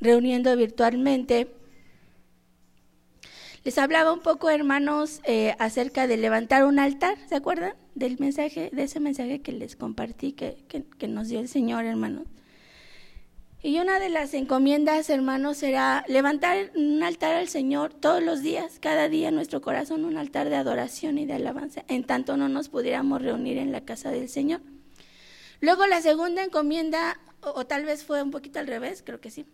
[0.00, 1.48] reuniendo virtualmente.
[3.64, 7.74] Les hablaba un poco, hermanos, eh, acerca de levantar un altar, ¿se acuerdan?
[7.94, 10.56] Del mensaje, de ese mensaje que les compartí, que,
[11.08, 12.24] nos dio el Señor, hermanos.
[13.60, 18.78] Y una de las encomiendas, hermanos, será levantar un altar al Señor todos los días,
[18.78, 22.48] cada día en nuestro corazón, un altar de adoración y de alabanza, en tanto no
[22.48, 24.60] nos pudiéramos reunir en la casa del Señor.
[25.60, 29.44] Luego la segunda encomienda, o, tal vez fue un poquito al revés, creo que sí,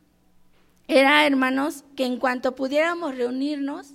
[0.89, 3.89] era, hermanos, que en cuanto pudiéramos reunirnos,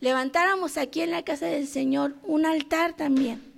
[0.00, 3.52] levantáramos aquí en la casa del Señor un altar también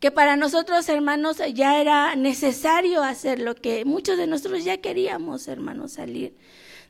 [0.00, 5.92] que para nosotros, hermanos, ya era necesario hacerlo, que muchos de nosotros ya queríamos, hermanos,
[5.92, 6.34] salir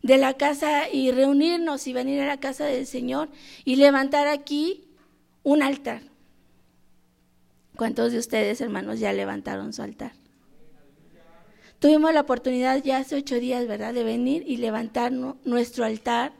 [0.02, 3.28] de la casa y reunirnos y venir a la casa del Señor
[3.65, 4.84] y levantar aquí
[5.42, 6.02] un altar.
[7.76, 10.12] ¿Cuántos de ustedes, hermanos, ya levantaron su altar?
[11.80, 16.34] Tuvimos la oportunidad ya hace ocho días, ¿verdad?, de venir y levantar nuestro altar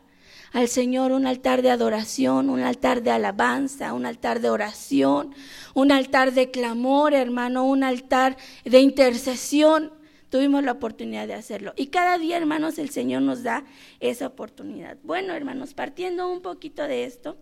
[0.53, 5.35] al Señor un altar de adoración, un altar de alabanza, un altar de oración,
[5.73, 9.95] un altar de clamor, hermano, un altar de intercesión.
[10.29, 11.73] Tuvimos la oportunidad de hacerlo.
[11.75, 13.65] Y cada día, hermanos, el Señor nos da
[13.99, 14.99] esa oportunidad.
[15.03, 17.39] Bueno, hermanos, partiendo un poquito de esto,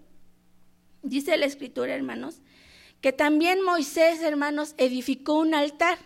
[1.02, 2.42] dice la Escritura, hermanos,
[3.00, 5.98] que también Moisés, hermanos, edificó un altar.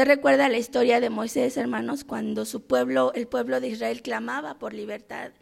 [0.00, 4.58] Usted recuerda la historia de Moisés, hermanos, cuando su pueblo, el pueblo de Israel, clamaba
[4.58, 5.32] por libertad.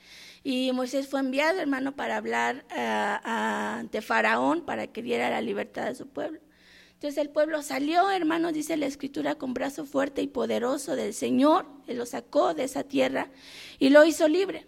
[0.42, 5.86] Y Moisés fue enviado, hermano, para hablar eh, ante Faraón para que diera la libertad
[5.86, 6.40] a su pueblo.
[6.94, 11.64] Entonces el pueblo salió, hermano, dice la escritura, con brazo fuerte y poderoso del Señor,
[11.86, 13.30] Él lo sacó de esa tierra
[13.78, 14.66] y lo hizo libre.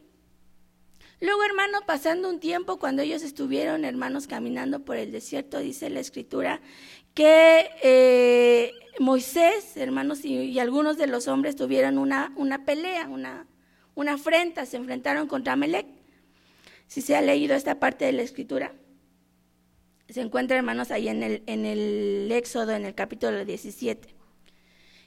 [1.21, 5.99] Luego, hermano, pasando un tiempo, cuando ellos estuvieron, hermanos, caminando por el desierto, dice la
[5.99, 6.61] escritura,
[7.13, 13.47] que eh, Moisés, hermanos, y, algunos de los hombres tuvieron una, una pelea, una,
[13.95, 15.87] una afrenta, se enfrentaron contra Amalek.
[16.87, 18.75] Si se ha leído esta parte de la escritura,
[20.11, 24.15] se encuentra, hermanos, ahí en el, en el Éxodo, en el capítulo 17.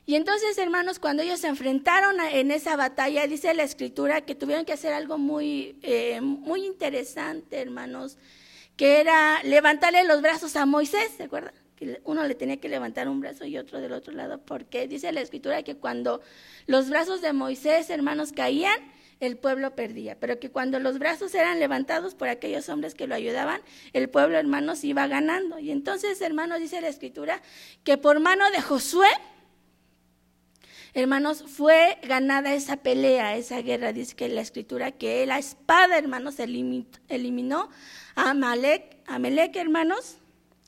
[0.07, 4.65] Y entonces, hermanos, cuando ellos se enfrentaron en esa batalla, dice la escritura que tuvieron
[4.65, 8.17] que hacer algo muy, eh, muy interesante, hermanos,
[8.75, 11.62] que era levantarle los brazos a Moisés, ¿se acuerdan?
[12.03, 15.21] Uno le tenía que levantar un brazo y otro del otro lado, porque dice la
[15.21, 16.21] escritura que cuando
[16.65, 18.79] los brazos de Moisés, hermanos, caían,
[19.19, 23.15] el pueblo perdía, pero que cuando los brazos eran levantados por aquellos hombres que lo
[23.15, 23.61] ayudaban,
[23.93, 25.59] el pueblo, hermanos, iba ganando.
[25.59, 27.41] Y entonces, hermanos, dice la escritura
[27.83, 29.07] que por mano de Josué,
[30.93, 33.93] hermanos, fue ganada esa pelea, esa guerra.
[33.93, 37.69] Dice que la escritura que la espada, hermanos, eliminó
[38.15, 40.17] a Amalek, Amalek, hermanos,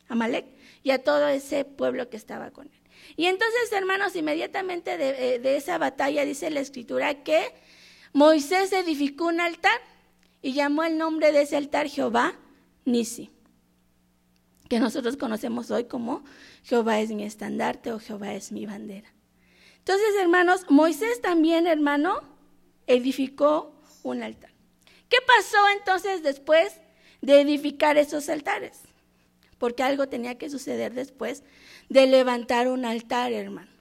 [0.07, 0.45] Amalek,
[0.85, 2.81] y a todo ese pueblo que estaba con él.
[3.17, 7.53] Y entonces, hermanos, inmediatamente de, eh, esa batalla dice la escritura que
[8.13, 9.81] Moisés edificó un altar
[10.43, 12.35] y llamó el nombre de ese altar Jehová
[12.85, 13.31] Nisi,
[14.69, 16.23] que nosotros conocemos hoy como
[16.63, 19.11] Jehová es mi estandarte o Jehová es mi bandera.
[19.79, 22.21] Entonces, hermanos, Moisés también, hermano,
[22.85, 23.73] edificó
[24.03, 24.51] un altar.
[25.09, 26.79] ¿Qué pasó entonces después
[27.21, 28.84] de edificar esos altares?
[29.57, 31.43] Porque algo tenía que suceder después
[31.89, 33.71] de levantar un altar, hermano.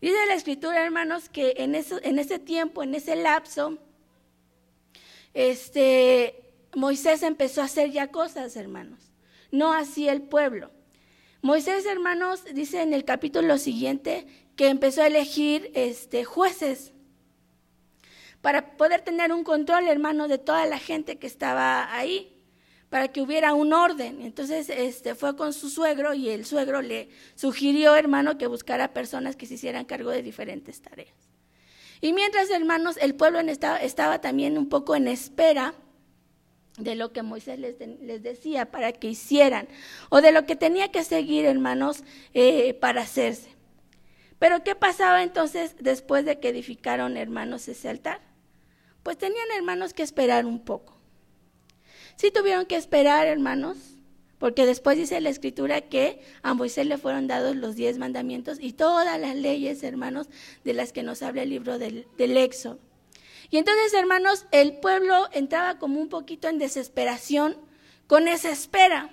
[0.00, 3.78] Dice la escritura, hermanos, que en, eso, en ese tiempo, en ese lapso,
[5.34, 6.42] este,
[6.74, 9.12] Moisés empezó a hacer ya cosas, hermanos.
[9.50, 10.70] No así el pueblo.
[11.42, 14.26] Moisés, hermanos, dice en el capítulo siguiente
[14.56, 16.92] que empezó a elegir este, jueces
[18.40, 22.39] para poder tener un control, hermano, de toda la gente que estaba ahí
[22.90, 24.20] para que hubiera un orden.
[24.20, 29.36] Entonces este, fue con su suegro y el suegro le sugirió, hermano, que buscara personas
[29.36, 31.14] que se hicieran cargo de diferentes tareas.
[32.02, 35.74] Y mientras, hermanos, el pueblo estaba, estaba también un poco en espera
[36.78, 39.68] de lo que Moisés les, les, decía para que hicieran,
[40.08, 42.02] o de lo que tenía que seguir, hermanos,
[42.32, 43.50] eh, para hacerse.
[44.38, 48.20] Pero ¿qué pasaba entonces después de que edificaron, hermanos, ese altar?
[49.02, 50.99] Pues tenían, hermanos, que esperar un poco.
[52.16, 53.76] Sí tuvieron que esperar, hermanos,
[54.38, 58.72] porque después dice la escritura que a Moisés le fueron dados los diez mandamientos y
[58.72, 60.28] todas las leyes, hermanos,
[60.64, 62.36] de las que nos habla el libro del, del.
[63.50, 67.56] Y entonces, hermanos, el pueblo entraba como un poquito en desesperación
[68.06, 69.10] con esa espera.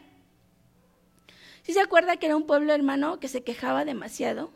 [1.64, 4.52] ¿Sí se acuerda que era un pueblo, hermano, que se quejaba demasiado?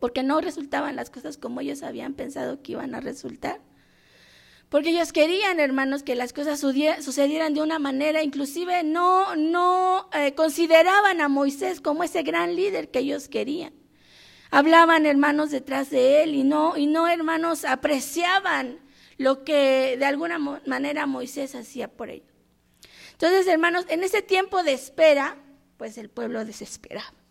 [0.00, 3.60] Porque no resultaban las cosas como ellos habían pensado que iban a resultar.
[4.72, 10.32] Porque ellos querían, hermanos, que las cosas sucedieran de una manera, inclusive no, no eh,
[10.34, 13.74] consideraban a Moisés como ese gran líder que ellos querían.
[14.50, 18.78] hablaban hermanos detrás de él y no, y no hermanos apreciaban
[19.18, 22.32] lo que de alguna manera Moisés hacía por ellos.
[23.12, 25.36] Entonces, hermanos, en ese tiempo de espera,
[25.76, 27.21] pues el pueblo desesperaba.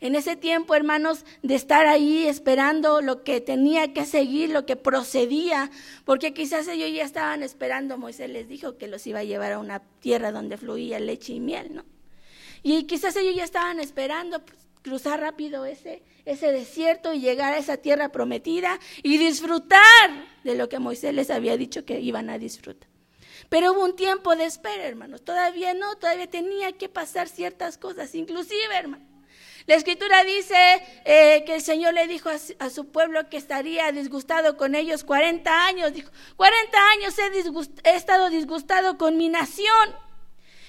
[0.00, 4.76] En ese tiempo, hermanos, de estar ahí esperando lo que tenía que seguir, lo que
[4.76, 5.70] procedía,
[6.06, 9.58] porque quizás ellos ya estaban esperando, Moisés les dijo que los iba a llevar a
[9.58, 11.84] una tierra donde fluía leche y miel, ¿no?
[12.62, 14.42] Y quizás ellos ya estaban esperando
[14.82, 19.80] cruzar rápido ese, ese desierto y llegar a esa tierra prometida y disfrutar
[20.44, 22.88] de lo que Moisés les había dicho que iban a disfrutar.
[23.50, 25.22] Pero hubo un tiempo de espera, hermanos.
[25.22, 29.09] Todavía no, todavía tenía que pasar ciertas cosas, inclusive, hermanos.
[29.66, 30.56] La escritura dice
[31.04, 35.66] eh, que el Señor le dijo a, su pueblo que estaría disgustado con ellos 40
[35.66, 35.92] años.
[35.92, 39.94] Dijo, 40 años he, he estado disgustado con mi nación.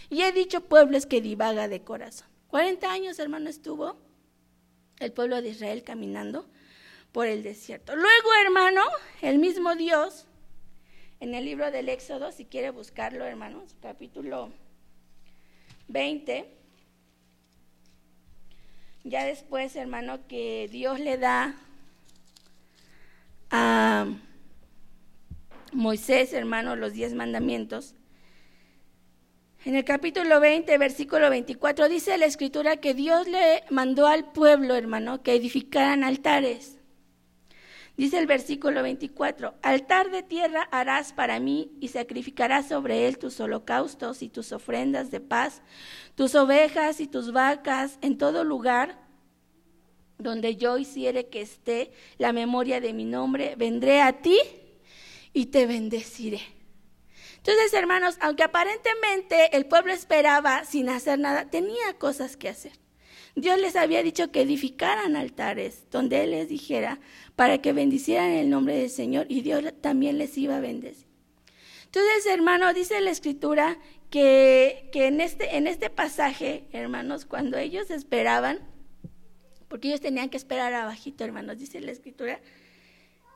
[0.10, 2.28] Y he dicho pueblos que divaga de corazón.
[2.48, 3.98] 40 años, hermano, estuvo
[5.00, 6.46] el pueblo de Israel caminando
[7.12, 7.96] por el desierto.
[7.96, 8.82] Luego, hermano,
[9.22, 10.28] el mismo Dios,
[11.20, 14.52] en el libro del Éxodo, si quiere buscarlo, hermanos, capítulo
[15.88, 16.61] 20,
[19.03, 21.56] ya después, hermano, que Dios le da
[23.50, 24.07] a
[25.74, 27.95] Moisés, hermano, los diez mandamientos,
[29.63, 34.75] en el capítulo 20, versículo 24, dice la escritura que Dios le mandó al pueblo,
[34.75, 36.80] hermano, que edificaran altares.
[38.01, 43.39] Dice el versículo 24, altar de tierra harás para mí y sacrificarás sobre él tus
[43.39, 45.62] holocaustos y tus ofrendas de paz,
[46.15, 48.98] tus ovejas y tus vacas en todo lugar
[50.18, 54.39] donde yo hiciere que esté la memoria de mi nombre, vendré a ti
[55.31, 56.42] y te bendeciré.
[57.38, 62.81] Entonces, hermanos, aunque aparentemente el pueblo esperaba sin hacer nada, tenía cosas que hacer.
[63.36, 67.00] Dios les había dicho que edificaran altares donde Él les dijera
[67.36, 71.07] para que bendicieran el nombre del Señor y Dios también les iba a bendecir.
[71.86, 73.78] Entonces, hermano, dice la escritura
[74.10, 78.60] que, que en, este, en este pasaje, hermanos, cuando ellos esperaban,
[79.68, 82.39] porque ellos tenían que esperar abajito, hermanos, dice la escritura,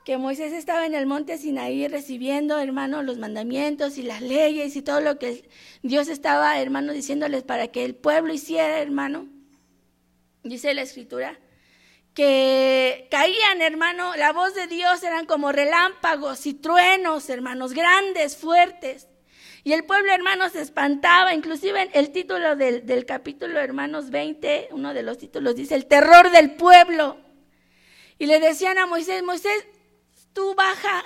[0.06, 4.82] que Moisés estaba en el monte Sinaí recibiendo, hermano, los mandamientos y las leyes y
[4.82, 5.50] todo lo que
[5.82, 9.35] Dios estaba, hermano, diciéndoles para que el pueblo hiciera, hermano.
[10.46, 11.40] Dice la escritura
[12.14, 19.10] que caían, hermano, la voz de Dios eran como relámpagos y truenos, hermanos, grandes, fuertes.
[19.64, 21.34] Y el pueblo, hermanos, se espantaba.
[21.34, 26.30] Inclusive el título del, del capítulo, hermanos 20, uno de los títulos dice, el terror
[26.30, 27.18] del pueblo.
[28.20, 29.68] Y le decían a Moisés, Moisés,
[30.32, 31.04] tú baja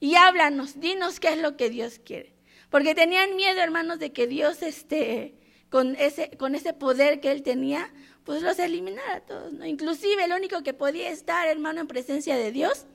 [0.00, 2.34] y háblanos, dinos qué es lo que Dios quiere.
[2.70, 5.34] Porque tenían miedo, hermanos, de que Dios, este,
[5.68, 7.92] con ese, con ese poder que él tenía,
[8.24, 9.52] pues los eliminara a todos.
[9.52, 9.66] ¿no?
[9.66, 12.86] Inclusive el único que podía estar, hermano, en presencia de Dios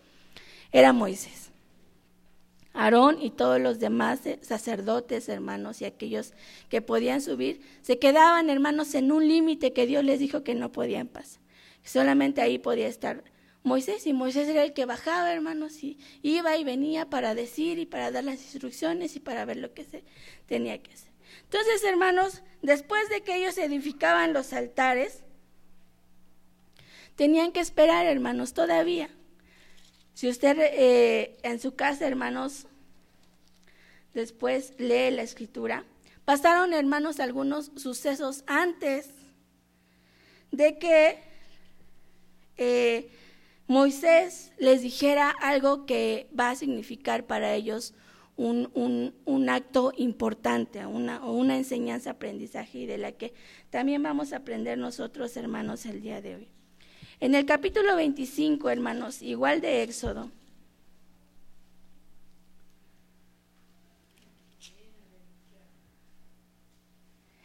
[0.72, 1.51] era Moisés.
[2.74, 6.33] Aarón y todos los demás sacerdotes, hermanos, y aquellos
[6.69, 10.72] que podían subir, se quedaban, hermanos, en un límite que Dios les dijo que no
[10.74, 11.42] podían pasar.
[11.83, 13.24] Solamente ahí podía estar
[13.66, 17.88] Moisés y Moisés era el que bajaba, hermanos, y iba y venía para decir y
[17.88, 20.04] para dar las instrucciones y para ver lo que se
[20.45, 21.15] tenía que hacer.
[21.46, 25.24] Entonces, hermanos, después de que ellos edificaban los altares,
[27.16, 29.10] tenían que esperar, hermanos, todavía.
[30.14, 32.68] Si usted eh, en su casa, hermanos,
[34.14, 35.86] después lee la escritura,
[36.25, 39.10] pasaron, hermanos, algunos sucesos antes
[40.52, 41.20] de que
[42.58, 43.10] eh,
[43.68, 47.94] Moisés les dijera algo que va a significar para ellos
[48.38, 53.34] un, un, acto importante, una, o una enseñanza, aprendizaje y de la que
[53.70, 56.48] también vamos a aprender nosotros, hermanos, el día de hoy.
[57.20, 60.30] En el capítulo 25, hermanos, igual de Éxodo,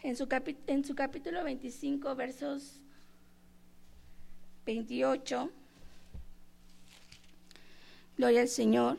[0.02, 0.26] en su,
[0.66, 2.80] en su capítulo 25, versos
[4.66, 5.50] 28,
[8.16, 8.99] Gloria al Señor.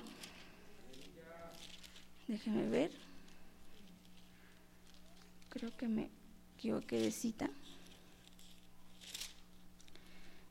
[2.32, 2.92] Déjeme ver.
[5.50, 6.10] Creo que me
[6.56, 7.50] equivoqué de cita.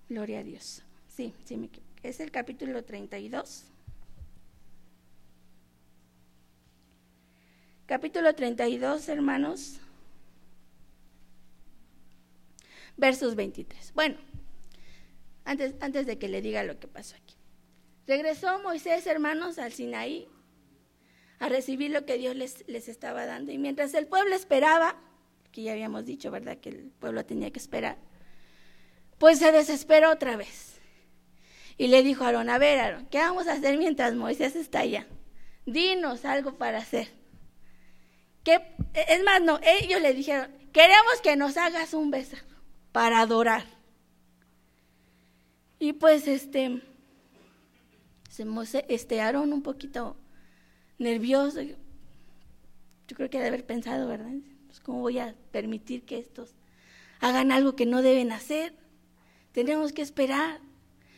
[0.07, 0.83] Gloria a Dios.
[1.09, 2.07] Sí, sí me equivoqué.
[2.07, 3.65] Es el capítulo 32.
[7.87, 9.81] Capítulo 32, hermanos.
[12.99, 13.95] Versos 23.
[13.95, 14.19] Bueno,
[15.47, 17.37] antes, antes de que le diga lo que pasó aquí.
[18.07, 20.29] Regresó Moisés, hermanos, al Sinaí
[21.41, 23.51] a recibir lo que Dios les, les estaba dando.
[23.51, 24.97] Y mientras el pueblo esperaba,
[25.51, 26.59] que ya habíamos dicho, ¿verdad?
[26.59, 27.97] Que el pueblo tenía que esperar,
[29.19, 30.79] pues se desesperó otra vez.
[31.79, 34.81] Y le dijo a Aarón, a ver, Aarón, ¿qué vamos a hacer mientras Moisés está
[34.81, 35.07] allá?
[35.65, 37.09] Dinos algo para hacer.
[38.45, 38.61] ¿Qué?
[38.93, 42.37] Es más, no, ellos le dijeron, queremos que nos hagas un beso
[42.93, 43.65] para adorar.
[45.79, 46.83] Y pues este,
[48.89, 50.19] este Aarón un poquito
[51.01, 51.61] nervioso.
[51.63, 51.75] Yo
[53.17, 54.33] creo que ha de haber pensado, ¿verdad?
[54.67, 56.55] Pues, ¿Cómo voy a permitir que estos
[57.21, 58.75] hagan algo que no deben hacer?
[59.53, 60.61] Tenemos que esperar.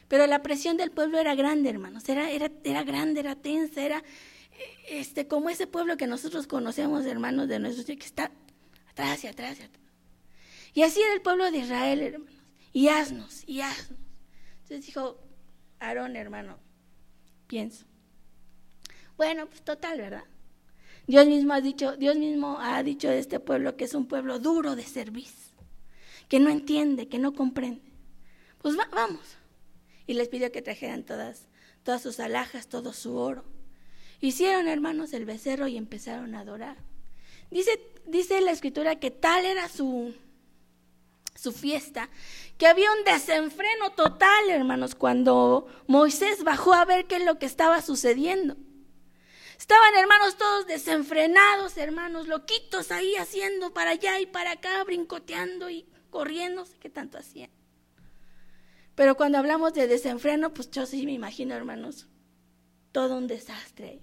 [0.09, 2.09] Pero la presión del pueblo era grande, hermanos.
[2.09, 4.03] Era, era, era grande, era tensa, era
[4.89, 8.31] este, como ese pueblo que nosotros conocemos, hermanos de nuestros, que está
[8.91, 9.83] atrás y atrás y atrás.
[10.75, 12.35] Y así era el pueblo de Israel, hermanos.
[12.73, 13.99] Y haznos, y haznos.
[14.63, 15.19] Entonces dijo
[15.79, 16.59] Aarón, hermano,
[17.47, 17.85] pienso.
[19.17, 20.25] Bueno, pues total, ¿verdad?
[21.07, 24.39] Dios mismo ha dicho, Dios mismo ha dicho de este pueblo que es un pueblo
[24.39, 25.57] duro de servicio,
[26.29, 27.93] que no entiende, que no comprende.
[28.61, 29.37] Pues vamos.
[30.07, 31.49] Y les pidió que trajeran todas,
[31.83, 33.45] todas sus alhajas, todo su oro.
[34.21, 36.77] Hicieron, hermanos, el becerro y empezaron a adorar.
[37.51, 40.15] Dice, dice la escritura que tal era su,
[41.35, 42.09] su fiesta,
[42.57, 47.47] que había un desenfreno total, hermanos, cuando Moisés bajó a ver qué es lo que
[47.47, 48.57] estaba sucediendo.
[49.63, 55.87] Estaban hermanos todos desenfrenados, hermanos, loquitos ahí haciendo para allá y para acá, brincoteando y
[56.11, 57.49] corriendo, qué tanto hacían.
[58.97, 62.09] Pero cuando hablamos de desenfreno, pues yo sí me imagino, hermanos,
[62.91, 64.01] todo un desastre.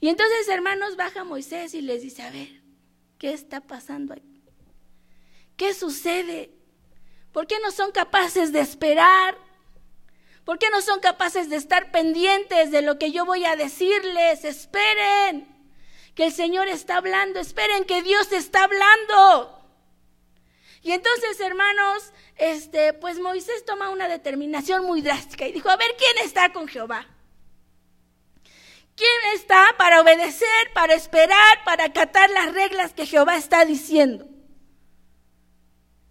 [0.00, 2.48] Y entonces, hermanos, baja Moisés y les dice, a ver,
[3.18, 4.42] ¿qué está pasando aquí?
[5.56, 6.50] ¿Qué sucede?
[7.30, 9.38] ¿Por qué no son capaces de esperar?
[10.46, 14.44] ¿Por qué no son capaces de estar pendientes de lo que yo voy a decirles?
[14.44, 15.48] Esperen
[16.14, 19.60] que el Señor está hablando, esperen que Dios está hablando.
[20.82, 25.90] Y entonces, hermanos, este, pues Moisés toma una determinación muy drástica y dijo, a ver,
[25.98, 27.08] ¿quién está con Jehová?
[28.94, 34.28] ¿Quién está para obedecer, para esperar, para acatar las reglas que Jehová está diciendo?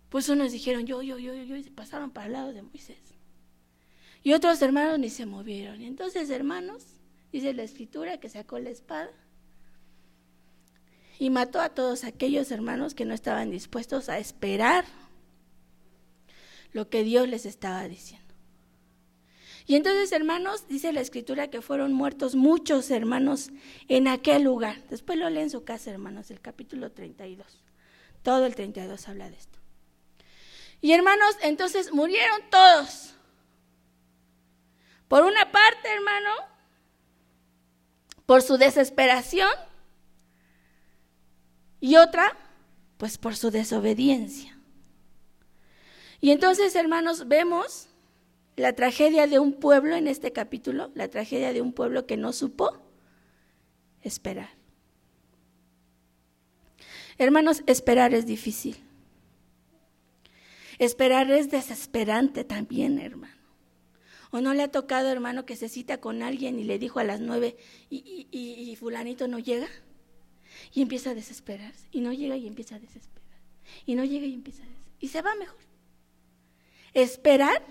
[0.10, 3.05] Pues unos dijeron, yo, yo, yo, yo, y se pasaron para el lado de Moisés.
[4.26, 5.84] Y otros hermanos ni se movieron.
[5.84, 6.84] Y entonces, hermanos,
[7.32, 9.12] dice la escritura que sacó la espada
[11.20, 14.84] y mató a todos aquellos hermanos que no estaban dispuestos a esperar
[16.72, 18.34] lo que Dios les estaba diciendo.
[19.68, 23.52] Y entonces, hermanos, dice la escritura que fueron muertos muchos hermanos
[23.90, 24.82] en aquel lugar.
[24.90, 27.46] Después lo leen en su casa, hermanos, el capítulo 32.
[28.24, 29.60] Todo el 32 habla de esto.
[30.82, 33.15] Y hermanos, entonces murieron todos.
[35.08, 36.30] Por una parte, hermano,
[38.26, 39.52] por su desesperación
[41.80, 42.36] y otra,
[42.98, 44.58] pues por su desobediencia.
[46.22, 47.90] Y entonces, hermanos, vemos
[48.56, 52.34] la tragedia de un pueblo en este capítulo, la tragedia de un pueblo que no
[52.34, 52.82] supo
[54.02, 54.50] esperar.
[57.18, 58.78] Hermanos, esperar es difícil.
[60.80, 63.45] Esperar es desesperante también, hermano.
[64.32, 67.04] ¿O no le ha tocado, hermano, que se cita con alguien y le dijo a
[67.04, 67.58] las nueve
[67.90, 69.68] y, fulanito no llega?
[70.74, 71.88] Y empieza a desesperarse.
[71.92, 73.40] Y no llega y empieza a desesperar.
[73.86, 74.96] Y no llega y empieza a desesperar.
[75.00, 75.60] Y se va mejor.
[76.94, 77.62] Esperar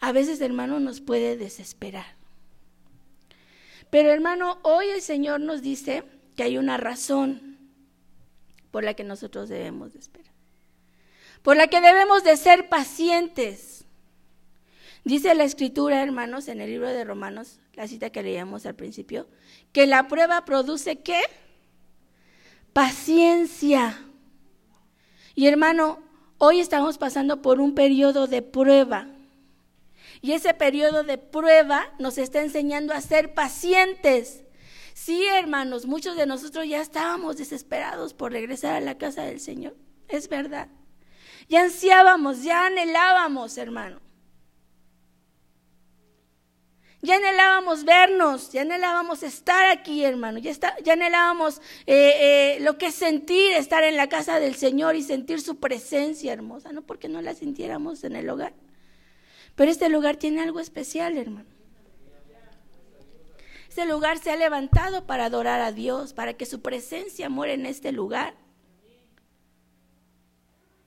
[0.00, 2.06] a veces, hermano, nos puede desesperar.
[3.90, 6.04] Pero, hermano, hoy el Señor nos dice
[6.36, 7.58] que hay una razón
[8.70, 10.32] por la que nosotros debemos de esperar.
[11.42, 13.75] Por la que debemos de ser pacientes.
[15.06, 19.28] Dice la escritura, hermanos, en el libro de Romanos, la cita que leíamos al principio,
[19.70, 21.20] que la prueba produce qué?
[22.72, 24.02] Paciencia.
[25.36, 26.00] Y hermano,
[26.38, 29.06] hoy estamos pasando por un periodo de prueba.
[30.22, 34.42] Y ese periodo de prueba nos está enseñando a ser pacientes.
[34.92, 39.76] Sí, hermanos, muchos de nosotros ya estábamos desesperados por regresar a la casa del Señor.
[40.08, 40.66] Es verdad.
[41.48, 44.04] Ya ansiábamos, ya anhelábamos, hermano.
[47.06, 50.40] Ya anhelábamos vernos, ya anhelábamos estar aquí, hermano.
[50.40, 54.56] Ya, está, ya anhelábamos eh, eh, lo que es sentir estar en la casa del
[54.56, 58.54] Señor y sentir su presencia hermosa, no porque no la sintiéramos en el hogar.
[59.54, 61.48] Pero este lugar tiene algo especial, hermano.
[63.68, 67.66] Este lugar se ha levantado para adorar a Dios, para que su presencia muera en
[67.66, 68.34] este lugar.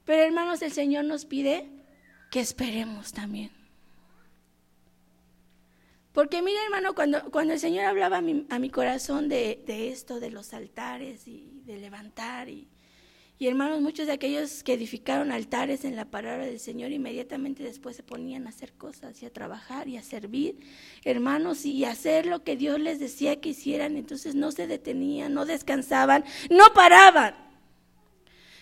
[0.04, 1.70] Pero hermanos, el Señor nos pide
[2.30, 3.59] que esperemos también.
[6.14, 10.54] Porque mire, hermano, cuando, cuando el Señor hablaba a mi, corazón de, esto, de los
[10.54, 12.68] altares y de levantar y,
[13.38, 17.96] Y hermanos, muchos de aquellos que edificaron altares en la palabra del Señor inmediatamente después
[17.96, 20.58] se ponían a hacer cosas y a trabajar y a servir,
[21.06, 23.96] hermanos, y a hacer lo que Dios les decía que hicieran.
[23.96, 27.36] Entonces no se detenían, no descansaban, no paraban.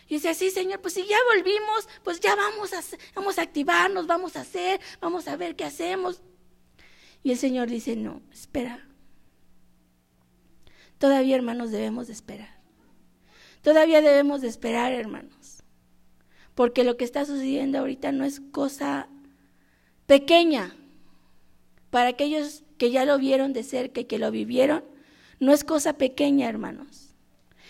[0.09, 2.81] Y dice así, Señor, pues si ya volvimos, pues ya vamos a,
[3.15, 6.21] vamos a activarnos, vamos a hacer, vamos a ver qué hacemos.
[7.23, 8.87] Y el Señor dice, no, espera.
[10.97, 12.57] Todavía, hermanos, debemos de esperar.
[13.61, 15.63] Todavía debemos de esperar, hermanos,
[16.55, 19.09] porque lo que está sucediendo ahorita no es cosa
[20.05, 20.75] pequeña.
[21.89, 24.83] Para aquellos que ya lo vieron de cerca y que lo vivieron,
[25.39, 27.13] no es cosa pequeña, hermanos.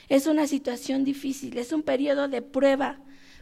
[0.10, 3.00] Es una situación difícil, es un periodo de prueba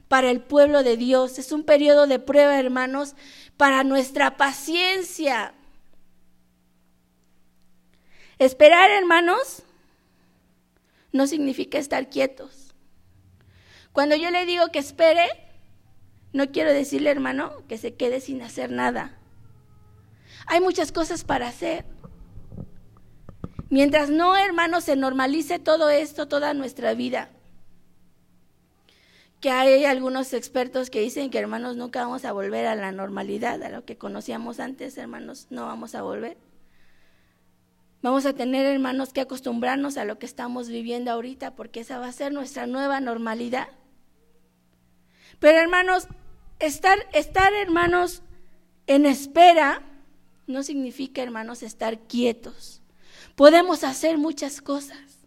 [0.07, 3.15] para el pueblo de Dios, es un periodo de prueba, hermanos,
[3.57, 5.53] para nuestra paciencia.
[8.37, 9.63] Esperar, hermanos,
[11.11, 12.75] no significa estar quietos.
[13.93, 15.25] Cuando yo le digo que espere,
[16.33, 19.17] no quiero decirle, hermano, que se quede sin hacer nada.
[20.47, 21.85] Hay muchas cosas para hacer.
[23.69, 27.29] Mientras no, hermano, se normalice todo esto, toda nuestra vida.
[29.39, 33.63] Que hay algunos expertos que dicen que, hermanos, nunca vamos a volver a la normalidad,
[33.63, 36.37] a lo que conocíamos antes, hermanos, no vamos a volver.
[38.05, 42.05] Vamos a tener, hermanos, que acostumbrarnos a lo que estamos viviendo ahorita, porque esa va
[42.05, 43.67] a ser nuestra nueva normalidad.
[45.39, 46.07] Pero, hermanos,
[46.59, 48.21] estar, estar, hermanos,
[48.85, 49.81] en espera
[50.45, 52.83] no significa, hermanos, estar quietos.
[53.33, 55.25] Podemos hacer muchas cosas.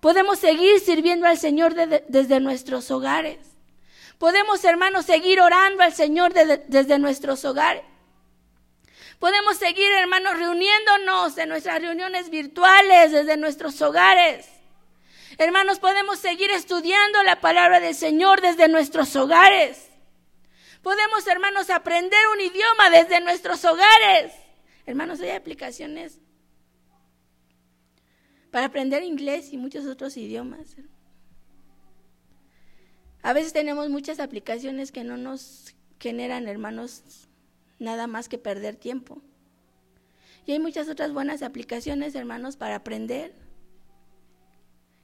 [0.00, 3.40] Podemos seguir sirviendo al Señor desde nuestros hogares.
[4.16, 7.89] Podemos, hermanos, seguir orando al Señor desde nuestros hogares.
[9.20, 14.48] Podemos seguir, hermanos, reuniéndonos en nuestras reuniones virtuales desde nuestros hogares.
[15.36, 19.90] Hermanos, podemos seguir estudiando la palabra del Señor desde nuestros hogares.
[20.82, 24.32] Podemos, hermanos, aprender un idioma desde nuestros hogares.
[24.86, 26.18] Hermanos, hay aplicaciones
[28.50, 30.76] para aprender inglés y muchos otros idiomas.
[33.20, 37.28] A veces tenemos muchas aplicaciones que no nos generan, hermanos,
[37.80, 39.20] nada más que perder tiempo.
[40.46, 43.34] Y hay muchas otras buenas aplicaciones, hermanos, para aprender.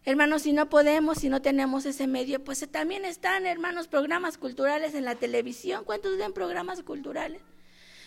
[0.05, 4.95] Hermanos, si no podemos, si no tenemos ese medio, pues también están, hermanos, programas culturales
[4.95, 5.85] en la televisión.
[5.85, 7.43] ¿Cuántos ven programas culturales?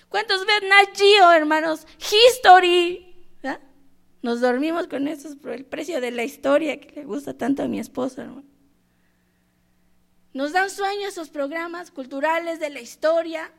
[0.08, 0.98] ¿Cuántos ven Nat
[1.36, 1.86] hermanos?
[1.98, 3.06] History.
[4.22, 7.68] Nos dormimos con eso por el precio de la historia que le gusta tanto a
[7.68, 8.44] mi esposo, hermano.
[10.34, 13.52] Nos dan sueño esos programas culturales de la historia.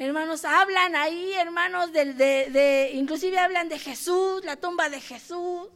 [0.00, 5.68] Hermanos, hablan ahí, hermanos, de, de, inclusive hablan de Jesús, la tumba de Jesús.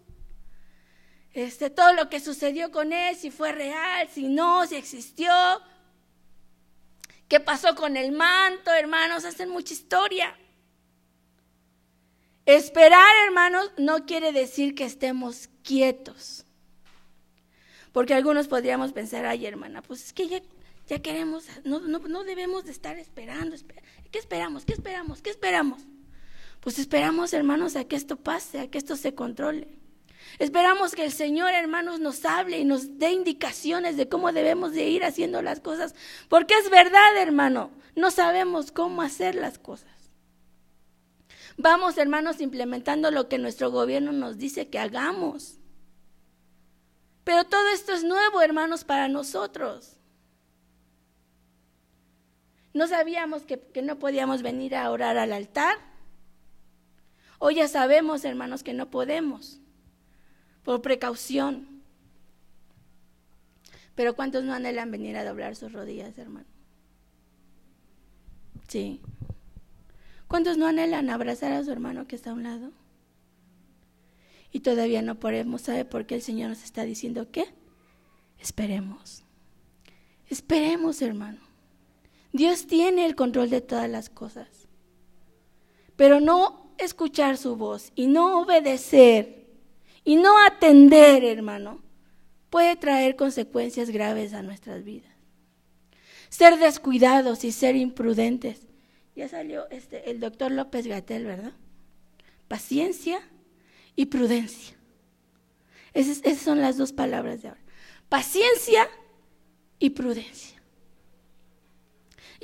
[1.35, 5.31] Este, todo lo que sucedió con él, si fue real, si no, si existió.
[7.29, 9.27] ¿Qué pasó con el manto, hermanos?
[9.27, 10.35] Hacen mucha historia.
[12.47, 16.47] Esperar, hermanos, no quiere decir que estemos quietos.
[17.93, 20.41] Porque algunos podríamos pensar, ay, hermana, pues es que ya,
[20.87, 23.85] ya queremos, no, no, no debemos de estar esperando, esperando.
[24.15, 24.65] ¿Qué esperamos?
[24.65, 25.23] ¿Qué esperamos?
[25.23, 25.83] ¿Qué esperamos?
[26.61, 29.67] Pues esperamos, hermanos, a que esto pase, a que esto se controle.
[30.39, 34.85] Esperamos que el Señor, hermanos, nos hable y nos dé indicaciones de cómo debemos de
[34.85, 35.97] ir haciendo las cosas.
[36.29, 39.91] Porque es verdad, hermano, no sabemos cómo hacer las cosas.
[41.57, 45.59] Vamos, hermanos, implementando lo que nuestro gobierno nos dice que hagamos.
[47.25, 49.94] Pero todo esto es nuevo, hermanos, para nosotros.
[52.75, 55.79] No sabíamos que, no podíamos venir a orar al altar.
[57.39, 59.61] Hoy ya sabemos, hermanos, que no podemos,
[60.65, 61.83] por precaución.
[63.95, 66.49] Pero ¿cuántos no anhelan venir a doblar sus rodillas, hermano?
[68.67, 69.01] Sí.
[70.27, 72.73] ¿Cuántos no anhelan abrazar a su hermano que está a un lado?
[74.51, 77.45] Y todavía no podemos, ¿sabe por qué el Señor nos está diciendo qué?
[78.41, 79.23] Esperemos.
[80.29, 81.44] Esperemos, hermano.
[82.35, 84.49] Dios tiene el control de todas las cosas.
[85.95, 89.47] Pero no escuchar su voz y no obedecer
[90.03, 91.81] y no atender, hermano,
[92.51, 95.15] puede traer consecuencias graves a nuestras vidas.
[96.29, 98.67] Ser descuidados y ser imprudentes.
[99.15, 101.53] Ya salió este, el doctor López Gatel, ¿verdad?
[102.49, 103.21] Paciencia
[103.95, 104.77] y prudencia.
[105.93, 107.63] Esas, esas son las dos palabras de ahora.
[108.09, 108.89] Paciencia
[109.79, 110.54] y prudencia.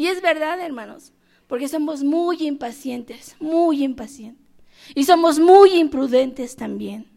[0.01, 1.13] Y es verdad, hermanos,
[1.47, 4.51] porque somos muy impacientes, muy impacientes.
[4.95, 7.11] Y somos muy imprudentes también.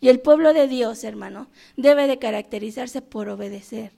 [0.00, 3.92] Y el pueblo de Dios, hermano, debe de caracterizarse por obedecer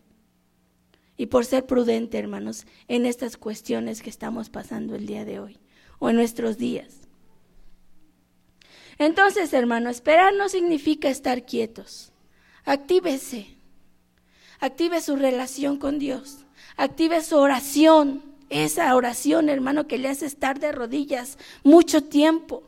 [1.16, 5.60] y por ser prudente, hermanos, en estas cuestiones que estamos pasando el día de hoy
[6.00, 7.06] o en nuestros días.
[8.98, 12.10] Entonces, hermano, esperar no significa estar quietos.
[12.64, 13.46] Actívese.
[14.58, 16.45] Active su relación con Dios.
[16.76, 18.22] Active su oración.
[18.48, 22.62] Esa oración, hermano, que le hace estar de rodillas mucho tiempo.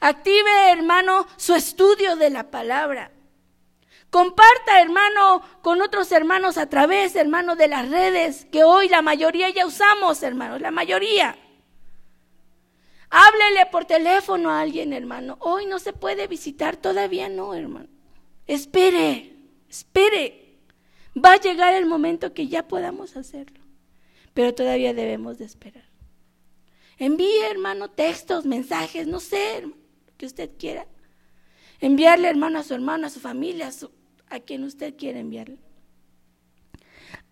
[0.00, 3.10] Active, hermano, su estudio de la palabra.
[4.10, 9.50] Comparta, hermano, con otros hermanos a través, hermano, de las redes que hoy la mayoría
[9.50, 11.36] ya usamos, hermano, la mayoría.
[13.10, 15.36] Háblele por teléfono a alguien, hermano.
[15.40, 17.88] Hoy no se puede visitar, todavía no, hermano.
[18.46, 19.34] Espere,
[19.68, 20.47] espere.
[21.24, 23.60] Va a llegar el momento que ya podamos hacerlo,
[24.34, 25.84] pero todavía debemos de esperar.
[26.98, 29.80] Envíe, hermano, textos, mensajes, no sé, hermano,
[30.16, 30.86] que usted quiera.
[31.80, 35.58] Enviarle, hermano, a su hermano, a su familia, a a quien usted quiere enviarle.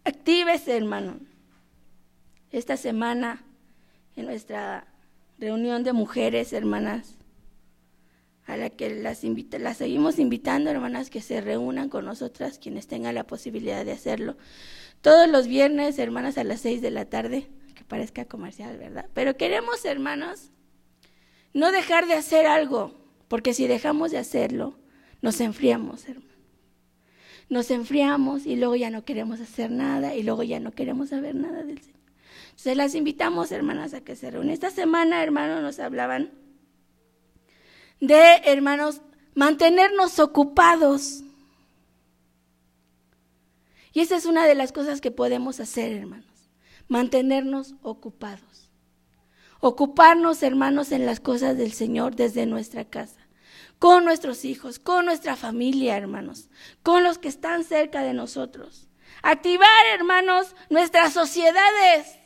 [0.05, 1.19] Actívese, hermano.
[2.51, 3.45] Esta semana,
[4.15, 4.87] en nuestra
[5.39, 7.16] reunión de mujeres, hermanas,
[8.47, 12.87] a la que las, invita, las seguimos invitando, hermanas, que se reúnan con nosotras, quienes
[12.87, 14.37] tengan la posibilidad de hacerlo.
[15.01, 19.09] Todos los viernes, hermanas, a las seis de la tarde, que parezca comercial, ¿verdad?
[19.15, 20.51] Pero queremos, hermanos,
[21.53, 22.95] no dejar de hacer algo,
[23.29, 24.79] porque si dejamos de hacerlo,
[25.21, 26.37] nos enfriamos, hermanos
[27.49, 31.35] nos enfriamos y luego ya no queremos hacer nada y luego ya no queremos saber
[31.35, 32.01] nada del Señor.
[32.51, 34.51] Entonces las invitamos, hermanas, a que se reúnan.
[34.51, 36.31] Esta semana, hermanos, nos hablaban
[38.01, 39.01] de, hermanos,
[39.35, 41.23] mantenernos ocupados.
[43.93, 46.51] Y esa es una de las cosas que podemos hacer, hermanos,
[46.89, 48.71] mantenernos ocupados.
[49.61, 53.27] Ocuparnos, hermanos, en las cosas del Señor desde nuestra casa
[53.79, 56.49] con nuestros hijos, con nuestra familia, hermanos,
[56.83, 58.89] con los que están cerca de nosotros.
[59.23, 62.19] Activar, hermanos, nuestras sociedades.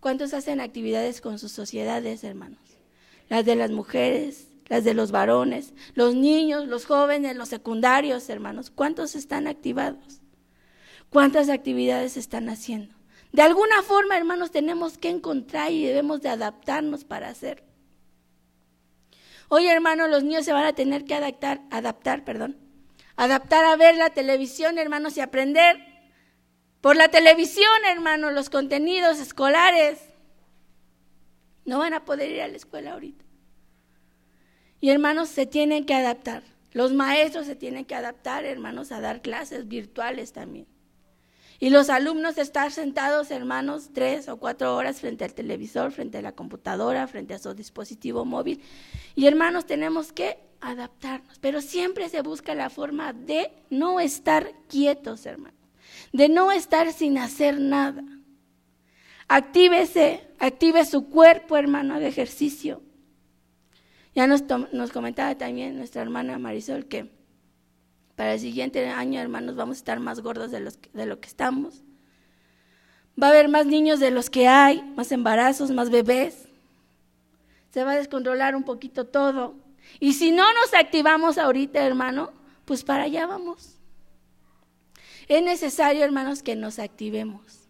[0.00, 2.63] ¿Cuántos hacen actividades con sus sociedades, hermanos?
[3.28, 8.70] Las de las mujeres, las de los varones, los niños, los jóvenes, los secundarios, hermanos.
[8.70, 10.20] ¿Cuántos están activados?
[11.10, 12.94] ¿Cuántas actividades están haciendo?
[13.32, 17.66] De alguna forma, hermanos, tenemos que encontrar y debemos de adaptarnos para hacerlo.
[19.48, 22.56] Hoy, hermanos, los niños se van a tener que adaptar, adaptar, perdón,
[23.16, 25.78] adaptar a ver la televisión, hermanos, y aprender
[26.80, 29.98] por la televisión, hermanos, los contenidos escolares.
[31.64, 33.24] No van a poder ir a la escuela ahorita.
[34.80, 36.42] Y hermanos, se tienen que adaptar.
[36.72, 40.66] Los maestros se tienen que adaptar, hermanos, a dar clases virtuales también.
[41.60, 46.22] Y los alumnos estar sentados, hermanos, tres o cuatro horas frente al televisor, frente a
[46.22, 48.60] la computadora, frente a su dispositivo móvil.
[49.14, 55.26] Y hermanos, tenemos que adaptarnos, pero siempre se busca la forma de no estar quietos,
[55.26, 55.58] hermanos,
[56.12, 58.02] de no estar sin hacer nada.
[59.28, 62.82] Actívese, active su cuerpo, hermano, de ejercicio.
[64.14, 64.42] Ya nos,
[64.92, 67.10] comentaba también nuestra hermana Marisol que
[68.14, 71.82] para el siguiente año, hermanos, vamos a estar más gordos de, de lo que estamos.
[73.20, 76.48] Va a haber más niños de los que hay, más embarazos, más bebés.
[77.70, 79.56] Se va a descontrolar un poquito todo.
[79.98, 82.32] Y si no nos activamos ahorita, hermano,
[82.64, 83.78] pues para allá vamos.
[85.26, 87.63] Es necesario, hermanos, que nos activemos.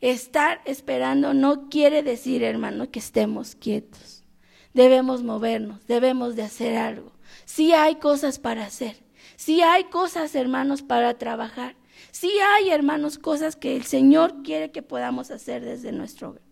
[0.00, 4.24] Estar esperando no quiere decir, hermano, que estemos quietos.
[4.72, 7.12] Debemos movernos, debemos de hacer algo.
[7.44, 8.96] Sí hay cosas para hacer,
[9.40, 11.74] si hay cosas, hermanos, para trabajar.
[12.10, 16.42] Si hay, hermanos, cosas que el Señor quiere que podamos hacer desde nuestro hogar.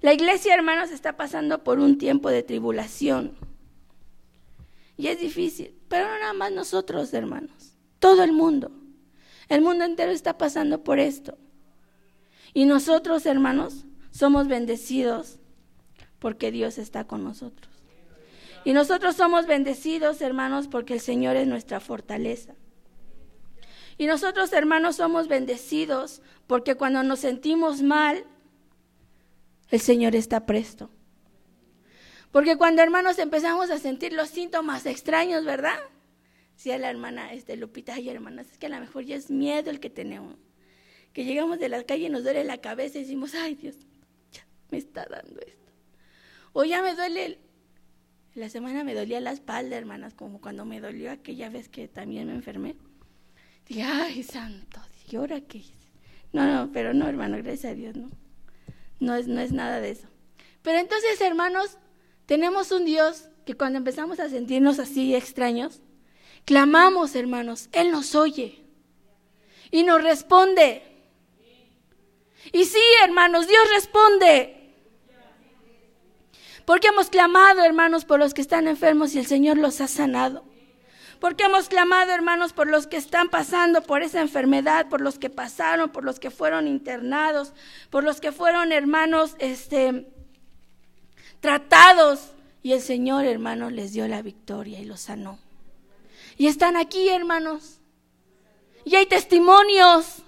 [0.00, 3.36] La iglesia, hermanos, está pasando por un tiempo de tribulación.
[4.96, 7.76] Y es difícil, pero no nada más nosotros, hermanos.
[8.00, 8.72] Todo el mundo.
[9.48, 11.38] El mundo entero está pasando por esto.
[12.54, 15.38] Y nosotros, hermanos, somos bendecidos
[16.18, 17.70] porque Dios está con nosotros.
[18.64, 22.54] Y nosotros somos bendecidos, hermanos, porque el Señor es nuestra fortaleza.
[23.98, 28.24] Y nosotros, hermanos, somos bendecidos porque cuando nos sentimos mal,
[29.70, 30.90] el Señor está presto.
[32.30, 35.78] Porque cuando, hermanos, empezamos a sentir los síntomas extraños, ¿verdad?
[36.56, 39.30] Si a la hermana este, Lupita, ay, hermanas, es que a lo mejor ya es
[39.30, 40.36] miedo el que tenemos.
[41.12, 43.76] Que llegamos de la calle y nos duele la cabeza y decimos, ay, Dios,
[44.32, 45.72] ya me está dando esto.
[46.52, 47.38] O ya me duele
[48.34, 52.28] la semana me dolía la espalda, hermanas, como cuando me dolió aquella vez que también
[52.28, 52.76] me enfermé.
[53.68, 55.62] Dije, ay, santo, ¿y ahora qué?
[56.32, 58.08] No, no, pero no, hermano, gracias a Dios, no.
[59.00, 60.08] No es, no es nada de eso.
[60.62, 61.76] Pero entonces, hermanos,
[62.24, 65.82] tenemos un Dios que cuando empezamos a sentirnos así extraños,
[66.46, 68.64] clamamos, hermanos, Él nos oye
[69.70, 70.82] y nos responde.
[72.52, 74.62] Y sí, hermanos, Dios responde.
[76.64, 80.44] Porque hemos clamado, hermanos, por los que están enfermos y el Señor los ha sanado.
[81.18, 85.30] Porque hemos clamado, hermanos, por los que están pasando por esa enfermedad, por los que
[85.30, 87.52] pasaron, por los que fueron internados,
[87.90, 90.06] por los que fueron, hermanos, este,
[91.40, 92.32] tratados.
[92.62, 95.38] Y el Señor, hermanos, les dio la victoria y los sanó.
[96.36, 97.78] Y están aquí, hermanos.
[98.84, 100.22] Y hay testimonios.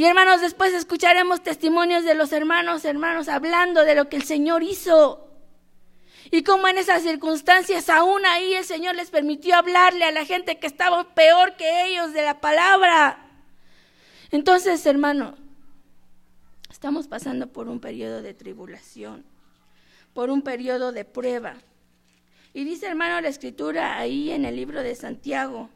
[0.00, 4.62] Y hermanos, después escucharemos testimonios de los hermanos, hermanos, hablando de lo que el Señor
[4.62, 5.28] hizo.
[6.30, 10.58] Y cómo en esas circunstancias, aún ahí el Señor les permitió hablarle a la gente
[10.58, 13.28] que estaba peor que ellos de la palabra.
[14.30, 15.36] Entonces, hermano,
[16.70, 19.22] estamos pasando por un periodo de tribulación,
[20.14, 21.56] por un periodo de prueba.
[22.54, 25.68] Y dice, hermano, la escritura ahí en el libro de Santiago,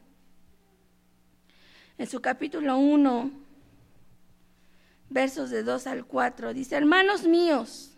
[1.99, 3.44] en su capítulo 1,
[5.15, 7.97] versos de 2 al 4, dice, hermanos míos,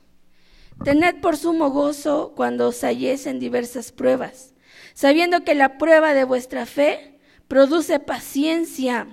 [0.84, 4.52] tened por sumo gozo cuando os halléis en diversas pruebas,
[4.92, 9.08] sabiendo que la prueba de vuestra fe produce paciencia.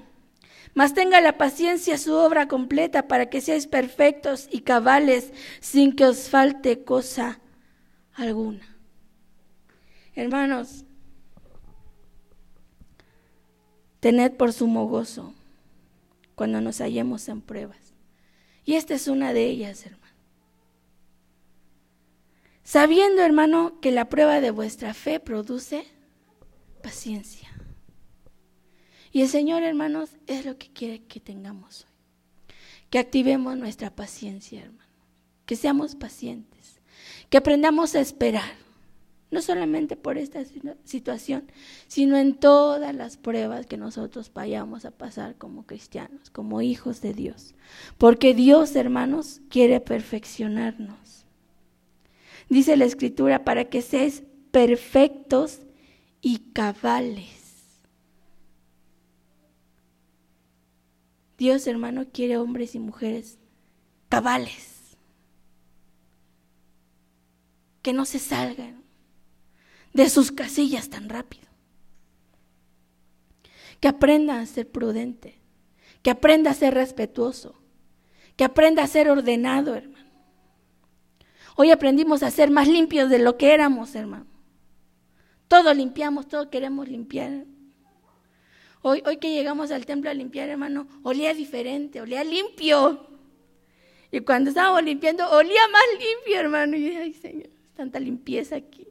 [0.76, 6.06] Mas tenga la paciencia su obra completa para que seáis perfectos y cabales sin que
[6.06, 7.40] os falte cosa
[8.14, 8.68] alguna.
[10.14, 10.84] Hermanos,
[14.02, 15.34] tened por sumo gozo
[16.36, 17.83] cuando nos hallemos en pruebas.
[18.66, 20.04] Y esta es una de ellas, hermano.
[22.64, 25.86] Sabiendo, hermano, que la prueba de vuestra fe produce
[26.82, 27.50] paciencia.
[29.12, 32.56] Y el Señor, hermanos, es lo que quiere que tengamos hoy.
[32.90, 34.90] Que activemos nuestra paciencia, hermano.
[35.46, 36.80] Que seamos pacientes.
[37.30, 38.63] Que aprendamos a esperar
[39.34, 40.44] no solamente por esta
[40.86, 41.44] situación,
[41.88, 47.14] sino en todas las pruebas que nosotros vayamos a pasar como cristianos, como hijos de
[47.14, 47.56] Dios.
[47.98, 51.26] Porque Dios, hermanos, quiere perfeccionarnos.
[52.48, 55.62] Dice la escritura, para que seáis perfectos
[56.22, 57.42] y cabales.
[61.40, 63.40] Dios, hermano, quiere hombres y mujeres
[64.10, 64.96] cabales.
[67.82, 68.83] Que no se salgan,
[69.94, 71.48] de sus casillas tan rápido.
[73.80, 75.40] Que aprenda a ser prudente,
[76.02, 77.56] que aprenda a ser respetuoso,
[78.36, 79.94] que aprenda a ser ordenado, hermano.
[81.56, 84.26] Hoy aprendimos a ser más limpios de lo que éramos, hermano.
[85.48, 87.46] Todo limpiamos, todo queremos limpiar.
[88.82, 93.08] Hoy, hoy que llegamos al templo a limpiar, hermano, olía diferente, olía limpio.
[94.12, 96.76] Y cuando estábamos limpiando, olía más limpio, hermano.
[96.76, 98.88] Y ay, Señor, tanta limpieza aquí.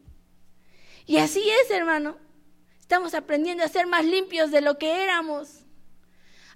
[1.07, 2.17] Y así es, hermano.
[2.81, 5.65] Estamos aprendiendo a ser más limpios de lo que éramos.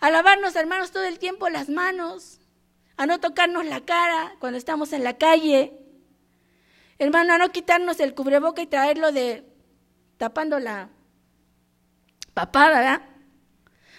[0.01, 2.41] A lavarnos, hermanos, todo el tiempo las manos.
[2.97, 5.79] A no tocarnos la cara cuando estamos en la calle.
[6.99, 9.45] Hermano, a no quitarnos el cubreboca y traerlo de
[10.17, 10.89] tapando la
[12.33, 13.03] papada, ¿verdad?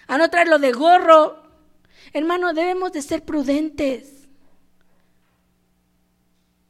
[0.08, 1.44] A no traerlo de gorro.
[2.14, 4.17] Hermano, debemos de ser prudentes.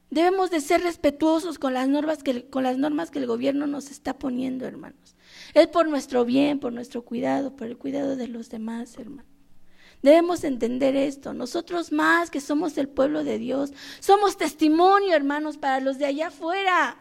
[0.09, 3.91] Debemos de ser respetuosos con las normas que, con las normas que el gobierno nos
[3.91, 5.15] está poniendo, hermanos.
[5.53, 9.31] Es por nuestro bien, por nuestro cuidado, por el cuidado de los demás, hermanos.
[10.01, 11.33] Debemos entender esto.
[11.33, 16.27] Nosotros más que somos el pueblo de Dios, somos testimonio, hermanos, para los de allá
[16.27, 16.97] afuera.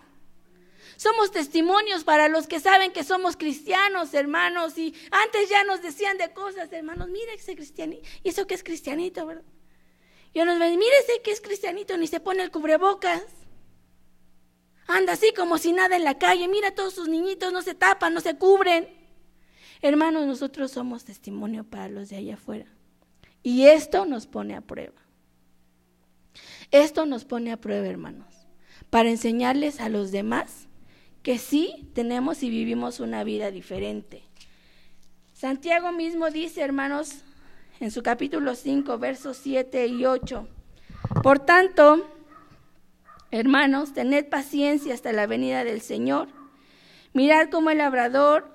[0.97, 4.79] Somos testimonios para los que saben que somos cristianos, hermanos.
[4.79, 8.03] Y antes ya nos decían de cosas, hermanos, mira ese cristianito.
[8.25, 9.45] ¿Y eso que es cristianito, verdad?
[10.37, 13.23] Y nos ven, mírese que es cristianito, ni se pone el cubrebocas.
[14.87, 16.47] Anda así como si nada en la calle.
[16.47, 18.87] Mira, todos sus niñitos no se tapan, no se cubren.
[19.81, 22.67] Hermanos, nosotros somos testimonio para los de allá afuera.
[23.43, 25.01] Y esto nos pone a prueba.
[26.71, 28.47] Esto nos pone a prueba, hermanos,
[28.91, 30.69] para enseñarles a los demás
[31.23, 34.23] que sí tenemos y vivimos una vida diferente.
[35.33, 37.23] Santiago mismo dice, hermanos,
[37.81, 40.49] en su capítulo 5, versos 7 y 8.
[41.23, 42.09] Por tanto,
[43.31, 46.29] hermanos, tened paciencia hasta la venida del Señor.
[47.13, 48.51] Mirad cómo el labrador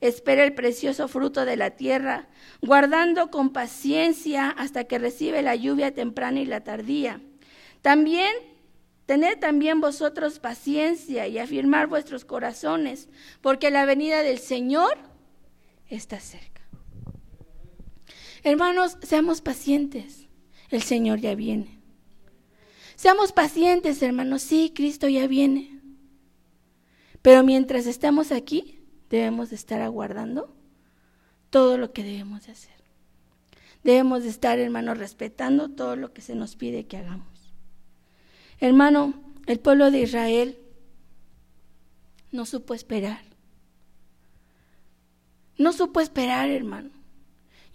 [0.00, 2.28] espera el precioso fruto de la tierra,
[2.60, 7.20] guardando con paciencia hasta que recibe la lluvia temprana y la tardía.
[7.82, 8.32] También
[9.06, 13.08] tened también vosotros paciencia y afirmar vuestros corazones,
[13.40, 14.98] porque la venida del Señor
[15.88, 16.55] está cerca.
[18.46, 20.28] Hermanos, seamos pacientes.
[20.70, 21.80] El Señor ya viene.
[22.94, 24.40] Seamos pacientes, hermanos.
[24.40, 25.80] Sí, Cristo ya viene.
[27.22, 28.78] Pero mientras estamos aquí,
[29.10, 30.54] debemos de estar aguardando
[31.50, 32.76] todo lo que debemos de hacer.
[33.82, 37.52] Debemos de estar, hermanos, respetando todo lo que se nos pide que hagamos.
[38.60, 39.14] Hermano,
[39.46, 40.56] el pueblo de Israel
[42.30, 43.24] no supo esperar.
[45.58, 46.95] No supo esperar, hermano.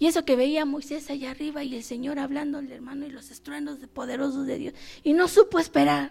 [0.02, 3.30] Y eso que veía a Moisés allá arriba y el Señor hablándole, hermano, y los
[3.30, 4.74] estruendos poderosos de Dios.
[5.04, 6.10] Y no supo esperar.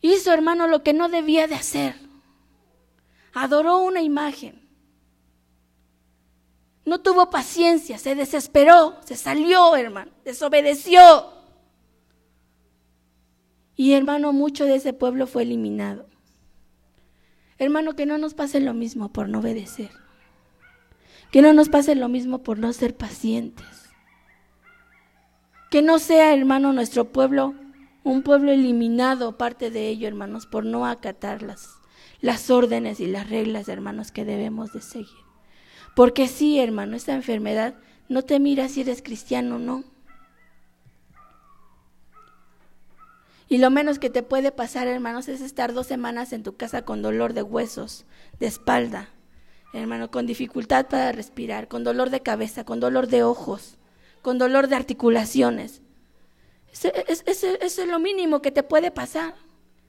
[0.00, 1.94] Hizo, hermano, lo que no debía de hacer.
[3.32, 4.68] Adoró una imagen.
[6.84, 11.32] No tuvo paciencia, se desesperó, se salió, hermano, desobedeció.
[13.76, 16.08] Y hermano, mucho de ese pueblo fue eliminado.
[17.58, 20.01] Hermano, que no nos pase lo mismo por no obedecer.
[21.32, 23.66] Que no nos pase lo mismo por no ser pacientes.
[25.70, 27.54] Que no sea, hermano, nuestro pueblo
[28.04, 31.76] un pueblo eliminado, parte de ello, hermanos, por no acatar las,
[32.20, 35.22] las órdenes y las reglas, hermanos, que debemos de seguir.
[35.94, 37.74] Porque sí, hermano, esta enfermedad
[38.08, 39.84] no te mira si eres cristiano o no.
[43.48, 46.82] Y lo menos que te puede pasar, hermanos, es estar dos semanas en tu casa
[46.82, 48.06] con dolor de huesos,
[48.40, 49.10] de espalda,
[49.72, 53.78] hermano, con dificultad para respirar, con dolor de cabeza, con dolor de ojos,
[54.20, 55.82] con dolor de articulaciones.
[56.72, 56.90] Eso
[57.60, 59.34] es, lo mínimo que te puede pasar.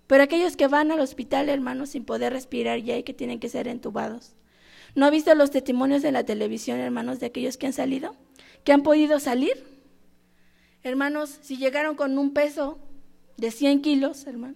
[0.07, 3.67] Pero aquellos que van al hospital, hermanos, sin poder respirar y que tienen que ser
[3.67, 4.35] entubados.
[4.95, 8.15] ¿No ha visto los testimonios de la televisión, hermanos, de aquellos que han salido?
[8.63, 9.63] ¿Que han podido salir?
[10.83, 12.77] Hermanos, si llegaron con un peso
[13.37, 14.55] de 100 kilos, hermano,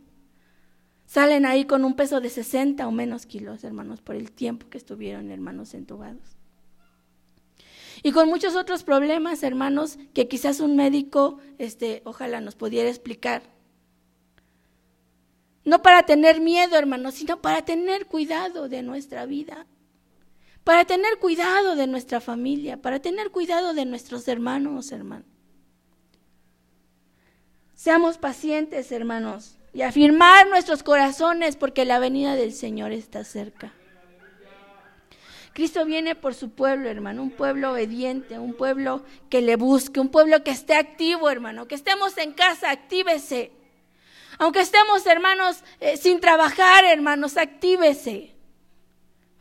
[1.08, 4.78] salen ahí con un peso de 60 o menos kilos, hermanos, por el tiempo que
[4.78, 6.38] estuvieron, hermanos, entubados.
[8.04, 13.42] Y con muchos otros problemas, hermanos, que quizás un médico, este, ojalá nos pudiera explicar.
[15.66, 19.66] No para tener miedo, hermanos, sino para tener cuidado de nuestra vida
[20.68, 25.26] para tener cuidado de nuestra familia, para tener cuidado de nuestros hermanos, hermanos.
[27.74, 33.74] Seamos pacientes, hermanos, y afirmar nuestros corazones porque la venida del Señor está cerca.
[35.54, 40.10] Cristo viene por su pueblo, hermano, un pueblo obediente, un pueblo que le busque, un
[40.10, 43.52] pueblo que esté activo, hermano, que estemos en casa, actívese.
[44.38, 48.36] Aunque estemos, hermanos, eh, sin trabajar, hermanos, actívese.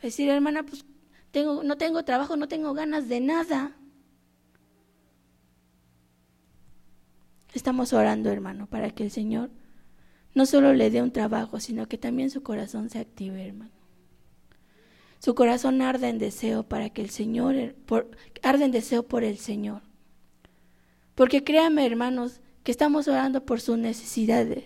[0.01, 0.87] Decir, hermana, pues
[1.45, 3.77] no tengo trabajo, no tengo ganas de nada.
[7.53, 9.51] Estamos orando, hermano, para que el Señor
[10.37, 13.71] no solo le dé un trabajo, sino que también su corazón se active, hermano.
[15.19, 18.11] Su corazón arde en deseo para que el Señor, por,
[18.43, 19.81] arde en deseo por el Señor.
[21.15, 24.65] Porque créame, hermanos, que estamos orando por sus necesidades.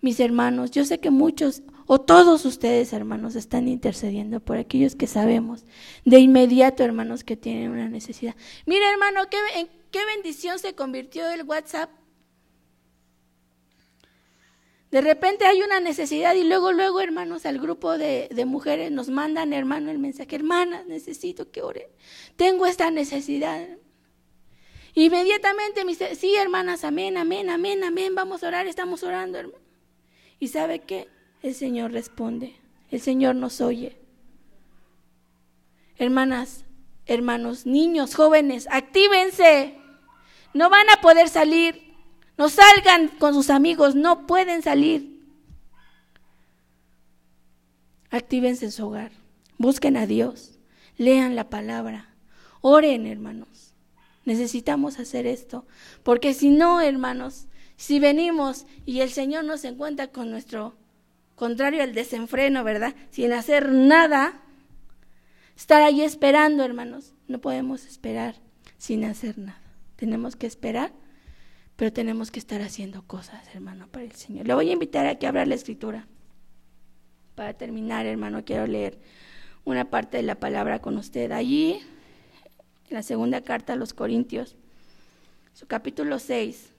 [0.00, 5.08] Mis hermanos, yo sé que muchos o todos ustedes, hermanos, están intercediendo por aquellos que
[5.08, 5.64] sabemos
[6.04, 8.36] de inmediato, hermanos, que tienen una necesidad.
[8.64, 11.90] Mire, hermano, ¿qué, en qué bendición se convirtió el WhatsApp.
[14.92, 19.54] De repente hay una necesidad y luego, luego, hermanos, al grupo de, mujeres nos mandan,
[19.54, 21.86] hermano, el mensaje, hermanas, necesito que oren.
[22.36, 23.66] Tengo esta necesidad.
[24.92, 29.64] Inmediatamente me dice, sí, hermanas, amén, amén, amén, amén, vamos a orar, estamos orando, hermano.
[30.38, 31.08] ¿Y sabe qué?
[31.40, 32.54] El Señor responde,
[32.90, 33.96] el Señor nos oye.
[35.96, 36.66] Hermanas,
[37.06, 39.74] hermanos, niños, jóvenes, actívense.
[40.52, 41.91] No van a poder salir.
[42.42, 45.22] No salgan con sus amigos, no pueden salir.
[48.10, 49.12] Actívense en su hogar.
[49.58, 50.58] Busquen a Dios.
[50.96, 52.16] Lean la palabra.
[52.60, 53.74] Oren, hermanos.
[54.24, 55.68] Necesitamos hacer esto.
[56.02, 60.74] Porque si no, hermanos, si venimos y el Señor nos encuentra con nuestro
[61.36, 62.96] contrario al desenfreno, ¿verdad?
[63.10, 64.42] Sin hacer nada,
[65.56, 67.14] estar ahí esperando, hermanos.
[67.28, 68.34] No podemos esperar
[68.78, 69.62] sin hacer nada.
[69.94, 70.92] Tenemos que esperar,
[71.82, 74.46] pero tenemos que estar haciendo cosas, hermano, para el Señor.
[74.46, 76.06] Le voy a invitar a que abra la escritura.
[77.34, 79.00] Para terminar, hermano, quiero leer
[79.64, 81.32] una parte de la palabra con usted.
[81.32, 81.80] Allí,
[82.88, 84.54] en la segunda carta a los Corintios,
[85.54, 86.70] su capítulo 6.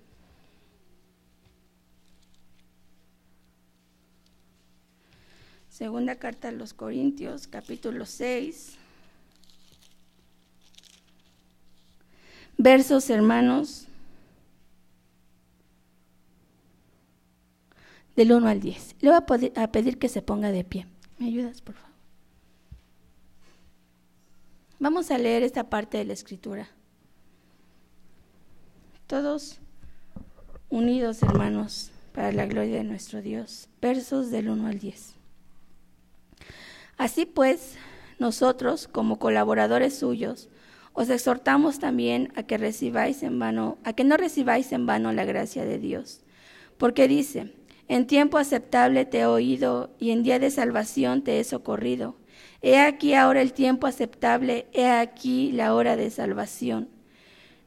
[5.67, 8.77] Segunda carta a los Corintios, capítulo 6.
[12.57, 13.89] Versos, hermanos,
[18.15, 18.95] del 1 al 10.
[19.01, 20.87] Le voy a, pedir que se ponga de pie.
[21.17, 21.91] ¿Me ayudas, por favor?
[24.79, 26.67] Vamos a leer esta parte de la escritura.
[29.07, 29.59] Todos
[30.69, 33.69] unidos, hermanos, para la gloria de nuestro Dios.
[33.81, 35.15] Versos del 1 al 10.
[36.97, 37.75] Así pues,
[38.19, 40.49] nosotros, como colaboradores suyos,
[40.93, 45.25] os exhortamos también a que recibáis en vano, a que no recibáis en vano la
[45.25, 46.21] gracia de Dios.
[46.77, 47.51] Porque dice,
[47.87, 52.15] en tiempo aceptable te he oído y en día de salvación te he socorrido.
[52.61, 56.89] He aquí ahora el tiempo aceptable, he aquí la hora de salvación.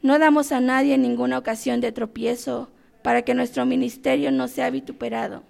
[0.03, 2.71] No damos a nadie ninguna ocasión de tropiezo
[3.03, 5.43] para que nuestro ministerio no sea vituperado.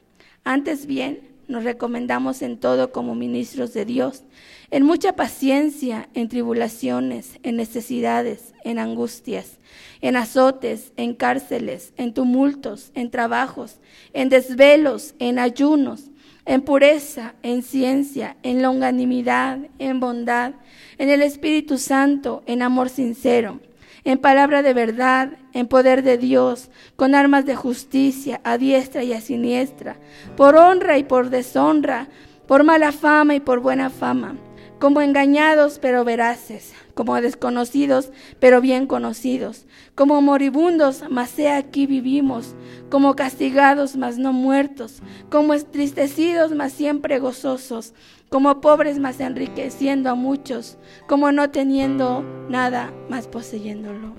[0.44, 4.24] Antes bien, nos recomendamos en todo como ministros de Dios,
[4.70, 9.58] en mucha paciencia, en tribulaciones, en necesidades, en angustias,
[10.00, 13.78] en azotes, en cárceles, en tumultos, en trabajos,
[14.12, 16.10] en desvelos, en ayunos,
[16.44, 20.54] en pureza, en ciencia, en longanimidad, en bondad,
[20.98, 23.60] en el Espíritu Santo, en amor sincero
[24.06, 29.12] en palabra de verdad, en poder de Dios, con armas de justicia, a diestra y
[29.12, 29.96] a siniestra,
[30.36, 32.06] por honra y por deshonra,
[32.46, 34.36] por mala fama y por buena fama,
[34.78, 42.56] como engañados pero veraces, como desconocidos pero bien conocidos, como moribundos, mas he aquí vivimos,
[42.90, 47.92] como castigados, mas no muertos, como entristecidos, mas siempre gozosos,
[48.30, 54.14] como pobres más enriqueciendo a muchos, como no teniendo nada más poseyéndolo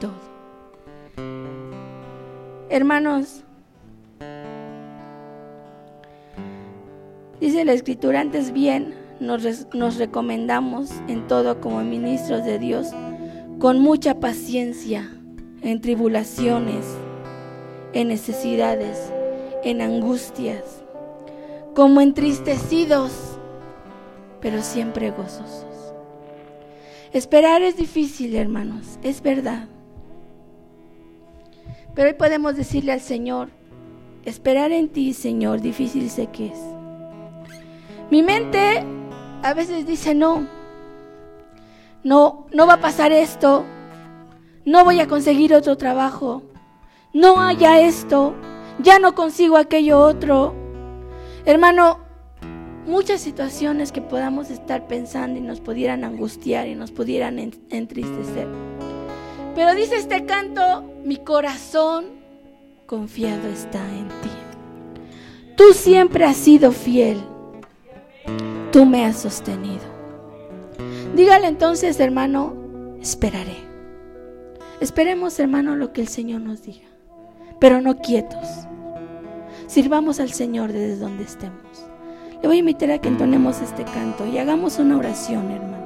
[0.00, 0.14] todo.
[2.70, 3.44] Hermanos,
[7.40, 12.88] dice la escritura, antes bien nos, recomendamos en todo como ministros de Dios,
[13.58, 15.10] con mucha paciencia,
[15.62, 16.84] en tribulaciones,
[17.92, 19.12] en necesidades,
[19.64, 20.84] en angustias
[21.78, 23.38] como entristecidos,
[24.40, 25.94] pero siempre gozosos.
[27.12, 29.68] Esperar es difícil, hermanos, es verdad.
[31.94, 33.50] Pero hoy podemos decirle al Señor,
[34.24, 36.58] esperar en ti, Señor, difícil sé que es.
[38.10, 38.84] Mi mente
[39.42, 40.46] a veces dice, no,
[42.02, 43.64] no, no va a pasar esto,
[44.64, 46.42] no voy a conseguir otro trabajo,
[47.12, 48.34] no haya esto,
[48.80, 50.54] ya no consigo aquello otro,
[51.48, 52.00] Hermano,
[52.86, 58.46] muchas situaciones que podamos estar pensando y nos pudieran angustiar y nos pudieran entristecer.
[59.54, 62.04] Pero dice este canto, mi corazón
[62.84, 64.28] confiado está en ti.
[65.56, 67.18] Tú siempre has sido fiel.
[68.72, 69.82] Tú me has sostenido.
[71.14, 72.54] Dígale entonces, hermano,
[73.00, 73.56] esperaré.
[74.80, 76.86] Esperemos, hermano, lo que el Señor nos diga,
[77.58, 78.68] pero no quietos
[79.68, 81.60] Sirvamos al Señor desde donde estemos.
[82.40, 85.76] Le voy a invitar a que entonemos este canto y hagamos una oración, hermano.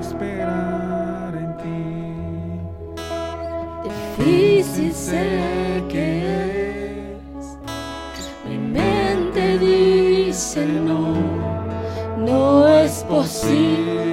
[0.00, 1.88] Esperar en ti.
[4.18, 6.15] Difícil sé que
[10.36, 11.14] dice no,
[12.18, 14.06] no es posible.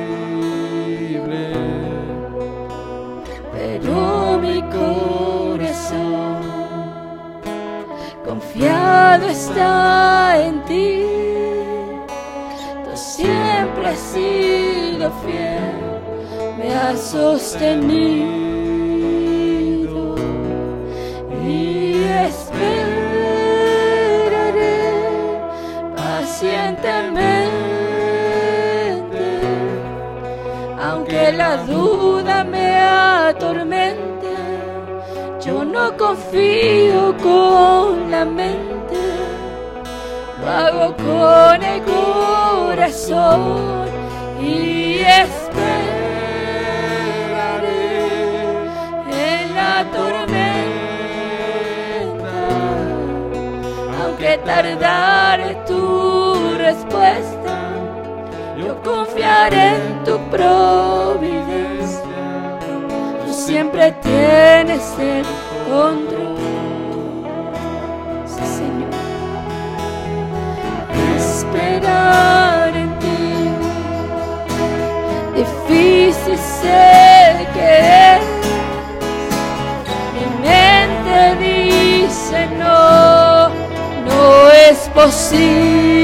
[8.25, 11.03] confiado está en ti.
[12.85, 15.75] Tú siempre has sido fiel,
[16.57, 18.15] me has sostenido
[21.45, 22.92] y esperaré
[26.43, 29.23] pacientemente,
[30.81, 34.33] aunque la duda me atormente
[35.45, 38.97] yo no confío con la mente,
[40.39, 43.85] lo hago con el corazón
[44.41, 45.43] y esperaré
[49.11, 50.33] en la tormenta,
[54.01, 56.02] aunque tardare tu
[56.63, 57.55] respuesta,
[58.57, 62.03] yo confiaré en tu providencia
[63.33, 65.25] siempre tienes el
[65.69, 66.37] control.
[68.25, 68.89] Sí, Señor.
[71.17, 73.49] Esperar en ti,
[75.35, 78.19] difícil sé que.
[80.13, 83.49] Mi mente dice no,
[84.05, 86.02] no es posible.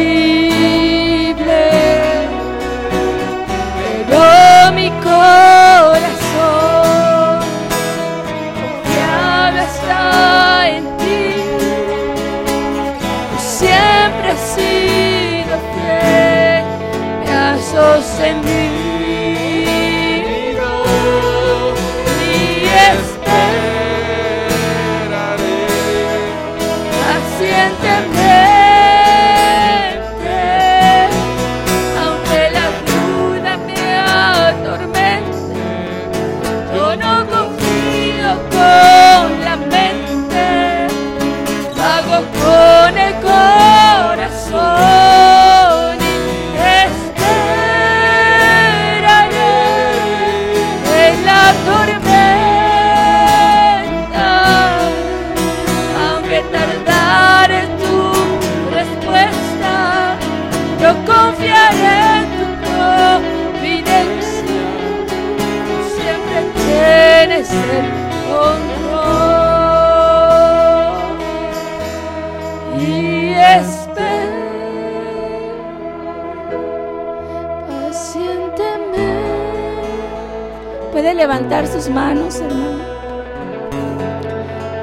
[81.10, 82.84] Puede levantar sus manos, hermano.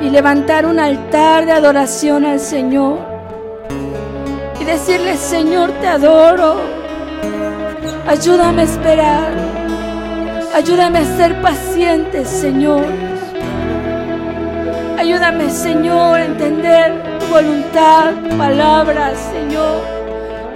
[0.00, 2.98] Y levantar un altar de adoración al Señor.
[4.60, 6.56] Y decirle, Señor, te adoro.
[8.08, 9.28] Ayúdame a esperar.
[10.52, 12.86] Ayúdame a ser paciente, Señor.
[14.98, 19.80] Ayúdame, Señor, a entender tu voluntad, tu palabra, Señor.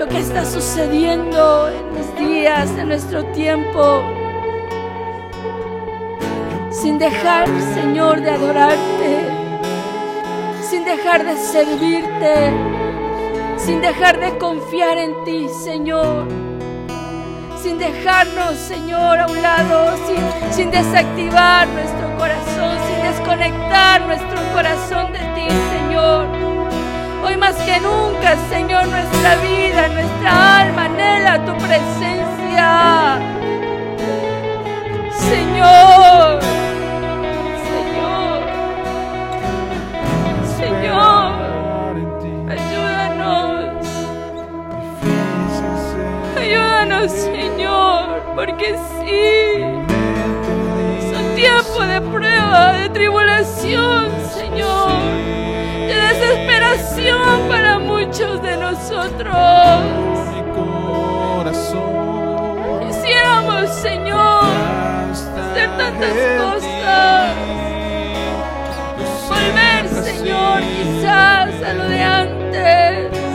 [0.01, 4.20] Lo que está sucediendo en los días, en nuestro tiempo.
[6.81, 9.27] Sin dejar, Señor, de adorarte.
[10.69, 12.53] Sin dejar de servirte.
[13.57, 16.51] Sin dejar de confiar en ti, Señor
[17.63, 19.95] sin dejarnos, Señor, a un lado,
[20.51, 26.27] sin, desactivar nuestro corazón, sin desconectar nuestro corazón de ti, Señor.
[27.23, 33.19] Hoy más que nunca, Señor, nuestra vida, nuestra alma anhela tu presencia.
[35.29, 36.10] Señor,
[47.09, 49.65] Señor, porque sí.
[51.13, 55.01] Son tiempos de prueba, de tribulación, Señor.
[55.87, 59.37] De desesperación para muchos de nosotros.
[62.87, 64.45] Quisiéramos, Señor,
[65.13, 67.35] hacer tantas cosas.
[69.29, 73.30] Volver, Señor, quizás a lo de antes.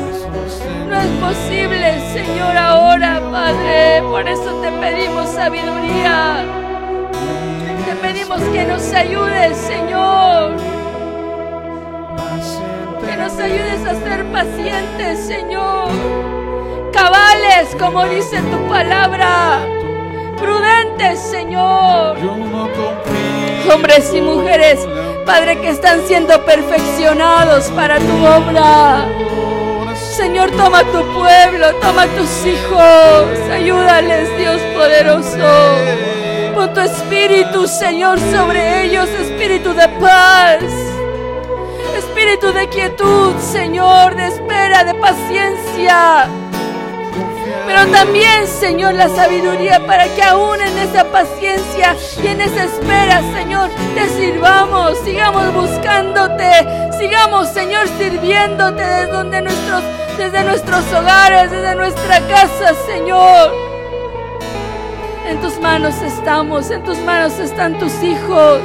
[0.87, 4.03] No es posible, Señor, ahora, Padre.
[4.03, 6.43] Por eso te pedimos sabiduría.
[7.85, 10.51] Te pedimos que nos ayudes, Señor.
[13.05, 15.89] Que nos ayudes a ser pacientes, Señor.
[16.93, 19.59] Cabales, como dice tu palabra.
[20.37, 22.17] Prudentes, Señor.
[23.73, 24.87] Hombres y mujeres,
[25.25, 29.05] Padre, que están siendo perfeccionados para tu obra.
[30.15, 35.45] Señor, toma tu pueblo, toma tus hijos, ayúdales, Dios poderoso.
[36.55, 40.63] Pon tu espíritu, Señor, sobre ellos, espíritu de paz,
[41.97, 46.29] espíritu de quietud, Señor, de espera, de paciencia.
[47.67, 51.93] Pero también, Señor, la sabiduría para que aún en esa paciencia
[52.23, 56.65] y en esa espera, Señor, te sirvamos, sigamos buscándote,
[56.97, 59.83] sigamos, Señor, sirviéndote desde donde nuestros
[60.17, 63.51] desde nuestros hogares, desde nuestra casa, Señor.
[65.27, 68.59] En tus manos estamos, en tus manos están tus hijos,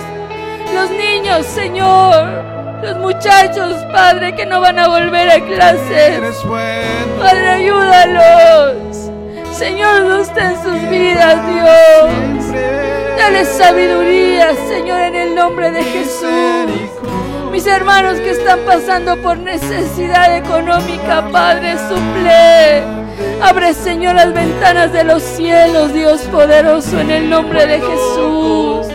[0.74, 2.26] los niños, Señor,
[2.82, 6.20] los muchachos, Padre, que no van a volver a clases.
[7.18, 9.10] Padre, ayúdalos.
[9.52, 12.54] Señor, gusta en sus vidas, Dios.
[13.16, 17.09] Dale sabiduría, Señor, en el nombre de Jesús.
[17.50, 22.82] Mis hermanos que están pasando por necesidad económica, Padre, suple.
[23.42, 28.86] Abre, Señor, las ventanas de los cielos, Dios poderoso, en el nombre de Jesús.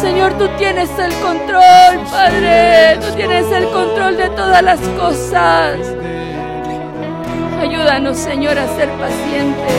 [0.00, 2.98] Señor, tú tienes el control, Padre.
[3.00, 5.76] Tú tienes el control de todas las cosas.
[7.60, 9.74] Ayúdanos, Señor, a ser pacientes.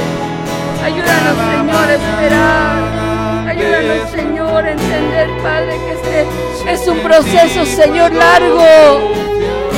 [0.84, 3.11] Ayúdanos, Señor, a esperar.
[3.52, 9.12] Ayúdanos, Señor, a entender, Padre, que este es un proceso, Señor, largo.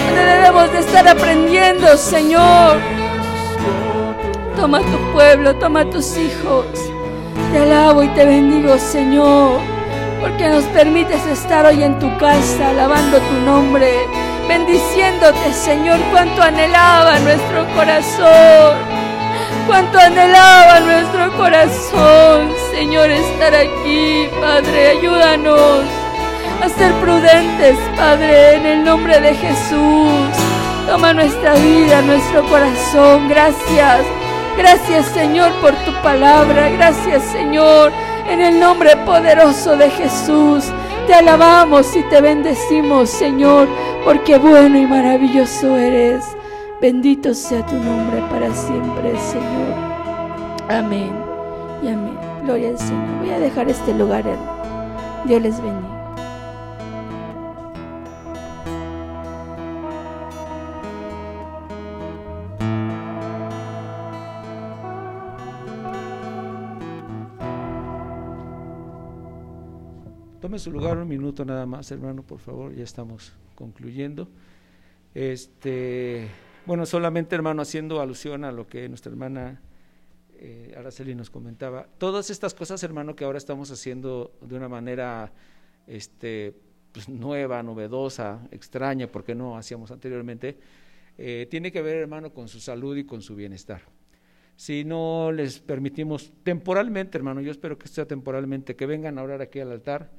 [0.06, 2.78] Donde debemos de estar aprendiendo, Señor.
[4.56, 6.68] Toma tu pueblo, toma tus hijos.
[7.52, 9.60] Te alabo y te bendigo, Señor,
[10.22, 13.92] porque nos permites estar hoy en tu casa, alabando tu nombre,
[14.48, 18.78] bendiciéndote, Señor, cuánto anhelaba nuestro corazón,
[19.66, 25.86] cuánto anhelaba nuestro corazón, Señor, estar aquí, Padre, ayúdanos
[26.60, 30.36] a ser prudentes, Padre, en el nombre de Jesús.
[30.88, 34.02] Toma nuestra vida, nuestro corazón, gracias.
[34.58, 36.70] Gracias Señor por tu palabra.
[36.70, 37.92] Gracias Señor
[38.28, 40.66] en el nombre poderoso de Jesús.
[41.06, 43.68] Te alabamos y te bendecimos Señor
[44.04, 46.26] porque bueno y maravilloso eres.
[46.82, 49.76] Bendito sea tu nombre para siempre Señor.
[50.70, 51.14] Amén
[51.84, 52.23] y amén.
[52.44, 53.20] Gloria al Señor.
[53.20, 54.26] Voy a dejar este lugar.
[55.26, 55.94] Dios les bendiga.
[70.42, 74.28] Tome su lugar un minuto nada más, hermano, por favor, ya estamos concluyendo.
[75.14, 76.28] Este,
[76.66, 79.62] bueno, solamente, hermano, haciendo alusión a lo que nuestra hermana
[80.46, 85.32] eh, Araceli nos comentaba, todas estas cosas, hermano, que ahora estamos haciendo de una manera
[85.88, 86.54] este,
[86.92, 90.58] pues, nueva, novedosa, extraña, porque no hacíamos anteriormente,
[91.18, 93.84] eh, tiene que ver, hermano, con su salud y con su bienestar.
[94.58, 99.42] Si no les permitimos temporalmente, hermano, yo espero que sea temporalmente, que vengan a orar
[99.42, 100.12] aquí al altar,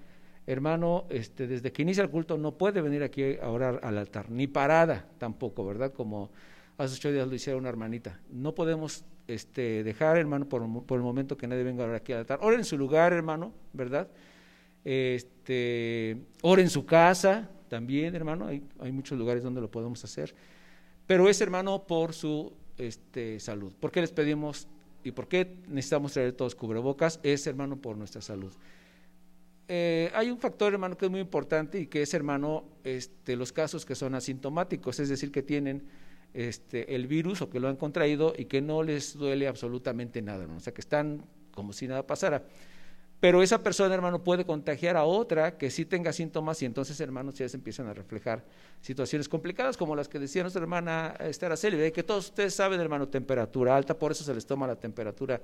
[0.47, 4.31] hermano, este, desde que inicia el culto no puede venir aquí a orar al altar,
[4.31, 5.93] ni parada tampoco, ¿verdad?
[5.93, 6.31] Como
[6.79, 8.21] hace ocho días lo hiciera una hermanita.
[8.31, 12.13] No podemos este, dejar, hermano, por, por, el momento que nadie venga a orar aquí
[12.13, 12.39] al altar.
[12.43, 14.09] Ore en su lugar, hermano, ¿verdad?
[14.85, 20.35] Este, ore en su casa también, hermano, hay, hay muchos lugares donde lo podemos hacer.
[21.07, 23.73] Pero es, hermano, por su este, salud.
[23.81, 24.69] ¿Por qué les pedimos
[25.03, 27.21] y por qué necesitamos traer todos cubrebocas?
[27.23, 28.53] Es, hermano, por nuestra salud.
[29.69, 33.53] Eh, hay un factor, hermano, que es muy importante y que es, hermano, este, los
[33.53, 35.85] casos que son asintomáticos, es decir, que tienen
[36.35, 40.47] este, el virus o que lo han contraído y que no les duele absolutamente nada,
[40.47, 42.43] o sea, que están como si nada pasara.
[43.21, 47.37] Pero esa persona, hermano, puede contagiar a otra que sí tenga síntomas y entonces, hermanos,
[47.37, 48.45] ya se empiezan a reflejar
[48.83, 53.09] situaciones complicadas como las que decía nuestra hermana Esther Aceli, que todos ustedes saben, hermano,
[53.09, 55.41] temperatura alta, por eso se les toma la temperatura.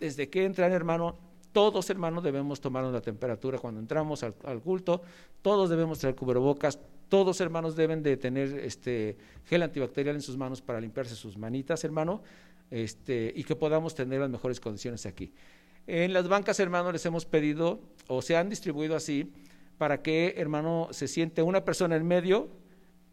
[0.00, 1.18] Desde que entran, hermano,
[1.52, 5.02] todos, hermanos, debemos tomar la temperatura cuando entramos al, al, culto,
[5.42, 6.78] todos debemos traer cubrebocas,
[7.08, 11.84] todos, hermanos, deben de tener este gel antibacterial en sus manos para limpiarse sus manitas,
[11.84, 12.22] hermano,
[12.70, 15.32] este, y que podamos tener las mejores condiciones aquí.
[15.86, 19.30] En las bancas, hermano, les hemos pedido o se han distribuido así
[19.76, 22.48] para que, hermano, se siente una persona en medio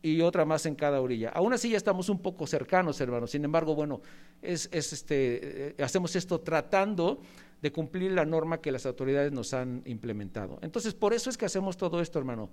[0.02, 1.30] y otra más en cada orilla.
[1.30, 3.28] Aún así ya estamos un poco cercanos, hermano.
[3.28, 4.02] Sin embargo, bueno,
[4.42, 7.22] es, es este, eh, hacemos esto tratando
[7.62, 10.58] de cumplir la norma que las autoridades nos han implementado.
[10.62, 12.50] Entonces, por eso es que hacemos todo esto, hermano.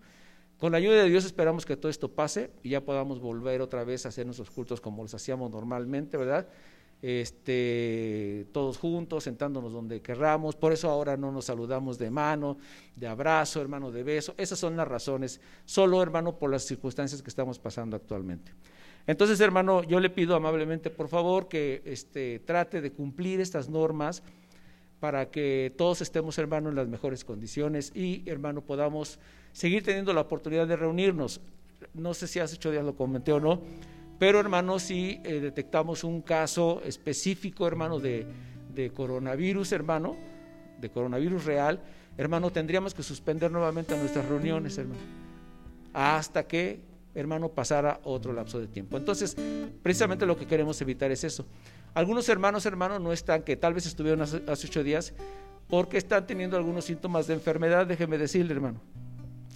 [0.59, 3.85] Con la ayuda de Dios esperamos que todo esto pase y ya podamos volver otra
[3.85, 6.49] vez a hacer nuestros cultos como los hacíamos normalmente, ¿verdad?
[7.03, 10.57] este, todos juntos, sentándonos donde querramos.
[10.57, 12.59] Por eso ahora no nos saludamos de mano,
[12.97, 14.35] de abrazo, hermano, de beso.
[14.37, 18.53] Esas son las razones, solo hermano, por las circunstancias que estamos pasando actualmente.
[19.07, 24.23] Entonces, hermano, yo le pido amablemente, por favor, que este, trate de cumplir estas normas
[25.01, 29.19] para que todos estemos, hermano, en las mejores condiciones y, hermano, podamos
[29.53, 31.41] seguir teniendo la oportunidad de reunirnos.
[31.95, 33.63] No sé si hace ocho días lo comenté o no
[34.19, 38.27] pero, hermano, si eh, detectamos un caso específico, hermano, de,
[38.75, 40.17] de coronavirus, hermano,
[40.81, 41.81] de coronavirus real,
[42.17, 45.01] hermano, tendríamos que suspender nuevamente nuestras reuniones, hermano,
[45.93, 46.81] hasta que,
[47.15, 48.97] hermano, pasara otro lapso de tiempo.
[48.97, 49.37] Entonces,
[49.83, 51.47] precisamente lo que queremos evitar es eso.
[51.99, 55.15] Algunos hermanos, hermano, no están, que tal vez estuvieron hace, ocho días,
[55.67, 58.81] porque están teniendo algunos síntomas de enfermedad, déjeme decirle, hermano.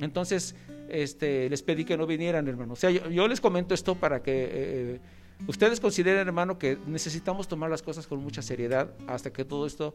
[0.01, 0.57] Entonces,
[0.89, 2.73] este, les pedí que no vinieran, hermano.
[2.73, 5.01] O sea, yo, les comento esto para que eh,
[5.47, 9.95] ustedes consideren, hermano, que necesitamos tomar las cosas con mucha seriedad hasta que todo esto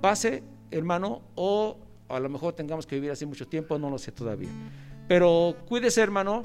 [0.00, 1.76] pase, hermano, o
[2.08, 4.48] a lo mejor tengamos que vivir así mucho tiempo, no lo sé todavía.
[5.08, 6.42] Pero cuídese, hermano,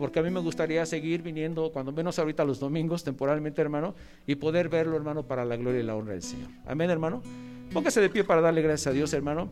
[0.00, 3.94] porque a mí me gustaría seguir viniendo, cuando menos ahorita los domingos, temporalmente, hermano,
[4.26, 6.48] y poder verlo, hermano, para la gloria y la honra del Señor.
[6.66, 7.22] Amén, hermano.
[7.70, 9.50] Póngase de pie para darle gracias a Dios, hermano.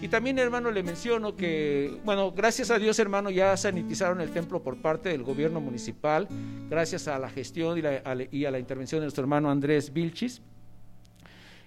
[0.00, 4.62] Y también, hermano, le menciono que, bueno, gracias a Dios, hermano, ya sanitizaron el templo
[4.62, 6.26] por parte del gobierno municipal,
[6.70, 10.40] gracias a la gestión y, a, la intervención de nuestro hermano Andrés Vilchis.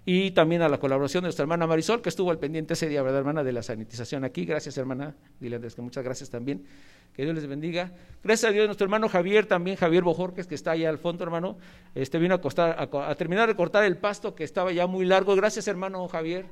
[0.05, 3.01] Y también a la colaboración de nuestra hermana Marisol, que estuvo al pendiente ese día,
[3.01, 3.43] ¿verdad, hermana?
[3.43, 4.43] De la sanitización aquí.
[4.43, 5.15] Gracias, hermana.
[5.39, 6.65] Dile Andrés que muchas gracias también.
[7.13, 7.93] Que Dios les bendiga.
[8.21, 11.57] Gracias a Dios, nuestro hermano Javier, también Javier Bojorques, que está allá al fondo, hermano,
[11.95, 15.05] este vino a, costar, a, a terminar de cortar el pasto que estaba ya muy
[15.05, 15.35] largo.
[15.35, 16.47] Gracias, hermano Javier.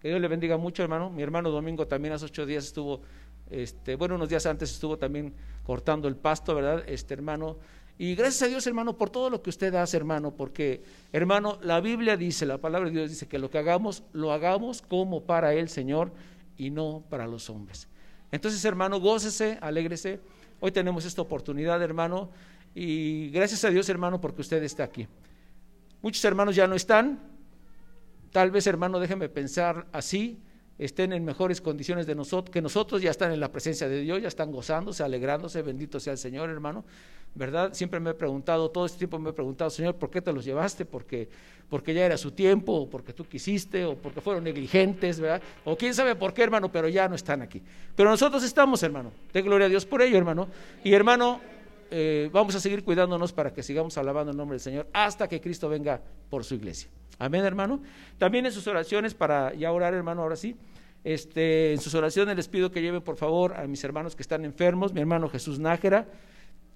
[0.00, 1.10] Que Dios le bendiga mucho, hermano.
[1.10, 3.02] Mi hermano Domingo también hace ocho días estuvo,
[3.50, 5.32] este, bueno, unos días antes estuvo también
[5.62, 6.82] cortando el pasto, ¿verdad?
[6.88, 7.58] Este hermano.
[7.98, 10.82] Y gracias a Dios, hermano, por todo lo que usted hace, hermano, porque,
[11.12, 14.82] hermano, la Biblia dice, la palabra de Dios dice que lo que hagamos, lo hagamos
[14.82, 16.12] como para el Señor
[16.58, 17.88] y no para los hombres.
[18.30, 20.20] Entonces, hermano, gócese, alégrese.
[20.60, 22.30] Hoy tenemos esta oportunidad, hermano,
[22.74, 25.06] y gracias a Dios, hermano, porque usted está aquí.
[26.02, 27.18] Muchos hermanos ya no están,
[28.36, 30.38] Tal vez, hermano, déjeme pensar así,
[30.78, 34.20] estén en mejores condiciones de nosotros, que nosotros ya están en la presencia de Dios,
[34.20, 36.84] ya están gozándose, alegrándose, bendito sea el Señor, hermano.
[37.34, 37.74] ¿Verdad?
[37.74, 40.42] Siempre me he preguntado, todo este tiempo me he preguntado, Señor, ¿por qué te los
[40.42, 40.86] llevaste?
[40.86, 41.28] Porque,
[41.68, 45.42] porque ya era su tiempo, o porque tú quisiste, o porque fueron negligentes, ¿verdad?
[45.64, 47.62] O quién sabe por qué, hermano, pero ya no están aquí.
[47.94, 49.12] Pero nosotros estamos, hermano.
[49.34, 50.48] De gloria a Dios por ello, hermano.
[50.82, 51.42] Y hermano,
[51.90, 55.40] eh, vamos a seguir cuidándonos para que sigamos alabando el nombre del Señor hasta que
[55.40, 56.88] Cristo venga por su iglesia.
[57.18, 57.80] Amén, hermano.
[58.18, 60.56] También en sus oraciones, para ya orar, hermano, ahora sí.
[61.04, 64.44] Este, en sus oraciones les pido que lleven por favor a mis hermanos que están
[64.44, 66.08] enfermos, mi hermano Jesús Nájera,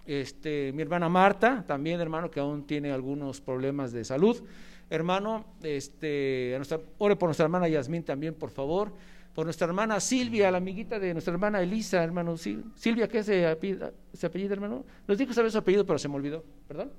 [0.06, 4.40] este, mi hermana Marta, también hermano que aún tiene algunos problemas de salud,
[4.88, 8.92] hermano, este, a nuestra, ore por nuestra hermana Yasmín también, por favor,
[9.34, 13.46] por nuestra hermana Silvia, la amiguita de nuestra hermana Elisa, hermano, Sil- Silvia, ¿qué se
[13.46, 14.84] apellida, se apellida, hermano?
[15.06, 16.90] Nos dijo saber su apellido, pero se me olvidó, ¿perdón?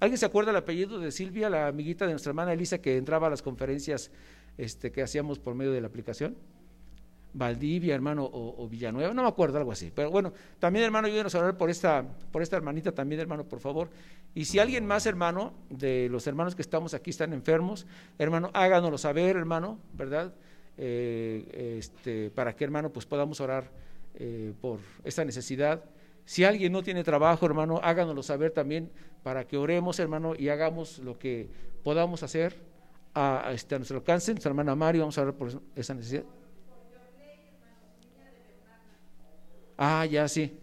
[0.00, 3.26] ¿Alguien se acuerda el apellido de Silvia, la amiguita de nuestra hermana Elisa que entraba
[3.26, 4.10] a las conferencias
[4.56, 6.36] este, que hacíamos por medio de la aplicación?
[7.32, 9.92] Valdivia, hermano, o, o Villanueva, no me acuerdo, algo así.
[9.94, 13.60] Pero bueno, también, hermano, ayúdenos a orar por esta, por esta hermanita también, hermano, por
[13.60, 13.88] favor.
[14.34, 17.86] Y si alguien más, hermano, de los hermanos que estamos aquí están enfermos,
[18.18, 20.34] hermano, háganoslo saber, hermano, ¿verdad?
[20.82, 23.70] Eh, este, para que, hermano, pues podamos orar
[24.14, 25.84] eh, por esta necesidad.
[26.24, 28.90] Si alguien no tiene trabajo, hermano, háganoslo saber también
[29.22, 31.50] para que oremos, hermano, y hagamos lo que
[31.84, 32.56] podamos hacer
[33.14, 34.32] a, este, a nuestro alcance.
[34.32, 36.24] Nuestra hermana Mario, vamos a orar por esa necesidad.
[39.76, 40.58] Ah, ya, sí.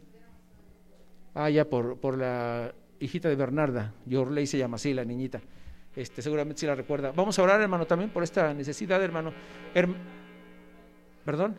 [1.36, 3.94] Ah, ya, por, por la hijita de Bernarda.
[4.08, 5.42] Yorley se llama así, la niñita.
[5.98, 7.12] Este, seguramente sí la recuerda.
[7.12, 9.34] Vamos a orar, hermano, también por esta necesidad, hermano.
[9.74, 9.96] Herm-
[11.26, 11.58] ¿Perdón?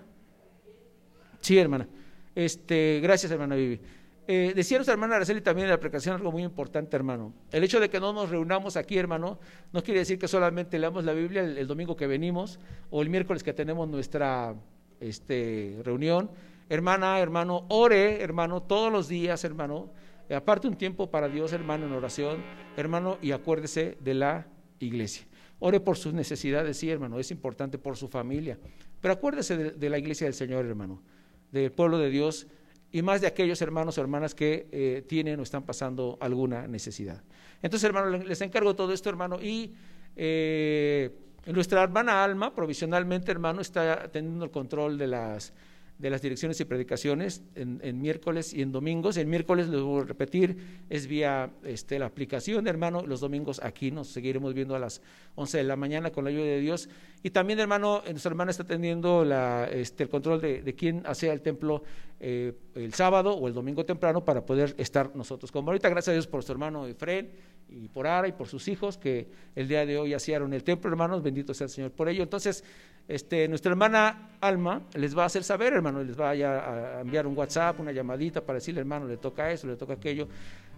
[1.41, 1.89] Sí, hermana.
[2.37, 3.81] Este, gracias, hermana Vivi.
[4.29, 7.33] Eh, decía nuestra hermana Araceli también en la aplicación algo muy importante, hermano.
[7.51, 9.41] El hecho de que no nos reunamos aquí, hermano,
[9.73, 12.61] no quiere decir que solamente leamos la Biblia el, el domingo que venimos
[12.91, 14.55] o el miércoles que tenemos nuestra
[15.01, 16.31] este, reunión.
[16.69, 19.91] Hermana, hermano, ore, hermano, todos los días, hermano.
[20.29, 22.43] Eh, aparte un tiempo para Dios, hermano, en oración,
[22.77, 24.47] hermano, y acuérdese de la
[24.79, 25.27] iglesia.
[25.61, 28.59] Ore por sus necesidades, sí, hermano, es importante por su familia.
[29.01, 31.03] Pero acuérdese de, la iglesia del Señor, hermano,
[31.51, 32.47] del pueblo de Dios
[32.93, 37.23] y más de aquellos hermanos o hermanas que eh, tienen o están pasando alguna necesidad.
[37.63, 39.75] Entonces, hermano, le- les encargo todo esto, hermano, y
[40.17, 41.11] eh,
[41.47, 45.53] nuestra hermana Alma, provisionalmente, hermano, está teniendo el control de las
[45.99, 49.17] de las direcciones y predicaciones en, en miércoles y en domingos.
[49.17, 50.57] En miércoles, les voy a repetir,
[50.89, 53.05] es vía este, la aplicación, hermano.
[53.07, 55.03] Los domingos aquí nos seguiremos viendo a las
[55.35, 56.89] 11 de la mañana con la ayuda de Dios.
[57.23, 61.31] Y también, hermano, nuestra hermana está teniendo la, este, el control de, de quién hace
[61.31, 61.83] el templo
[62.21, 65.53] eh, el sábado o el domingo temprano para poder estar nosotros.
[65.53, 67.31] Como ahorita, gracias a Dios por su hermano Efren
[67.71, 70.91] y por Ara y por sus hijos que el día de hoy hicieron el templo,
[70.91, 71.23] hermanos.
[71.23, 72.23] Bendito sea el Señor por ello.
[72.23, 72.65] Entonces,
[73.07, 77.27] este, nuestra hermana Alma les va a hacer saber, hermano, les va a, a enviar
[77.27, 80.29] un WhatsApp, una llamadita para decirle, hermano, le toca eso, le toca aquello.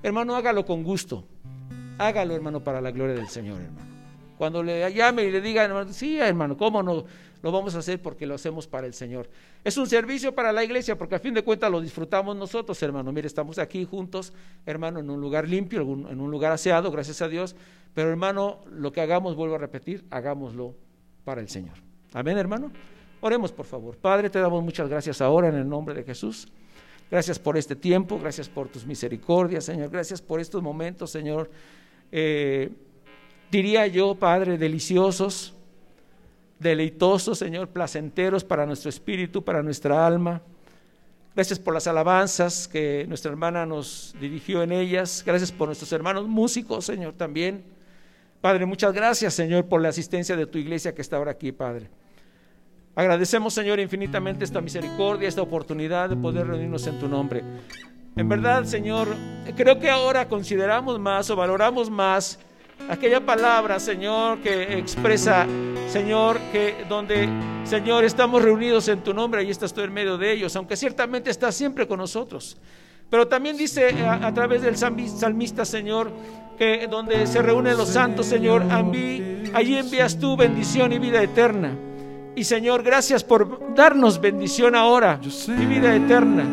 [0.03, 1.25] Hermano, hágalo con gusto.
[1.99, 3.91] Hágalo, hermano, para la gloria del Señor, hermano.
[4.39, 7.05] Cuando le llame y le diga, hermano, sí, hermano, ¿cómo no?
[7.43, 9.29] Lo vamos a hacer porque lo hacemos para el Señor.
[9.65, 13.13] Es un servicio para la iglesia porque a fin de cuentas lo disfrutamos nosotros, hermano.
[13.13, 14.33] Mire, estamos aquí juntos,
[14.67, 17.57] hermano, en un lugar limpio, en un lugar aseado, gracias a Dios.
[17.95, 20.75] Pero, hermano, lo que hagamos, vuelvo a repetir, hagámoslo
[21.25, 21.75] para el Señor.
[22.13, 22.71] Amén, hermano.
[23.21, 23.97] Oremos, por favor.
[23.97, 26.49] Padre, te damos muchas gracias ahora en el nombre de Jesús.
[27.11, 29.91] Gracias por este tiempo, gracias por tus misericordias, Señor.
[29.91, 31.51] Gracias por estos momentos, Señor.
[32.13, 32.71] Eh,
[33.51, 35.55] diría yo, Padre, deliciosos,
[36.61, 40.43] deleitosos, Señor, placenteros para nuestro espíritu, para nuestra alma.
[41.35, 45.23] Gracias por las alabanzas que nuestra hermana nos dirigió en ellas.
[45.27, 47.65] Gracias por nuestros hermanos músicos, Señor, también.
[48.41, 51.89] Padre, muchas gracias, Señor, por la asistencia de tu iglesia que está ahora aquí, Padre.
[52.95, 57.43] Agradecemos, Señor, infinitamente esta misericordia, esta oportunidad de poder reunirnos en tu nombre.
[58.17, 59.09] En verdad, Señor,
[59.57, 62.39] creo que ahora consideramos más o valoramos más
[62.89, 65.47] aquella palabra, Señor, que expresa,
[65.89, 67.29] Señor, que donde,
[67.65, 71.31] Señor, estamos reunidos en tu nombre y estás tú en medio de ellos, aunque ciertamente
[71.31, 72.57] estás siempre con nosotros.
[73.11, 76.13] Pero también dice a, través del salmista, Señor,
[76.57, 81.77] que donde se reúnen los santos, Señor, enví, allí envías tú bendición y vida eterna.
[82.37, 86.45] Y Señor, gracias por darnos bendición ahora y vida eterna.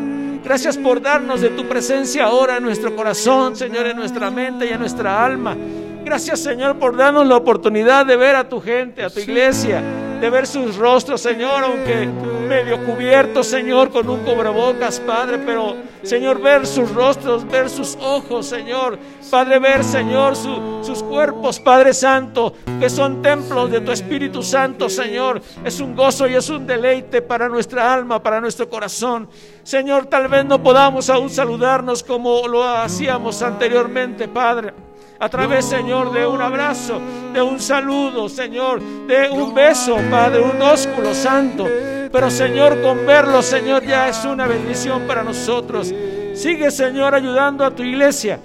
[0.42, 4.70] Gracias por darnos de tu presencia ahora en nuestro corazón, Señor, en nuestra mente y
[4.70, 5.56] en nuestra alma.
[6.08, 9.82] Gracias, Señor, por darnos la oportunidad de ver a tu gente, a tu iglesia,
[10.18, 12.08] de ver sus rostros, Señor, aunque
[12.48, 18.46] medio cubiertos, Señor, con un cubrebocas, Padre, pero, Señor, ver sus rostros, ver sus ojos,
[18.46, 18.98] Señor,
[19.30, 24.88] Padre, ver, Señor, su, sus cuerpos, Padre Santo, que son templos de tu Espíritu Santo,
[24.88, 29.28] Señor, es un gozo y es un deleite para nuestra alma, para nuestro corazón.
[29.62, 34.87] Señor, tal vez no podamos aún saludarnos como lo hacíamos anteriormente, Padre
[35.20, 37.00] a través, Señor, de un abrazo,
[37.32, 41.66] de un saludo, Señor, de un beso, Padre, un ósculo santo.
[42.10, 45.92] Pero, Señor, con verlo, Señor, ya es una bendición para nosotros.
[46.34, 48.38] Sigue, Señor, ayudando a tu iglesia.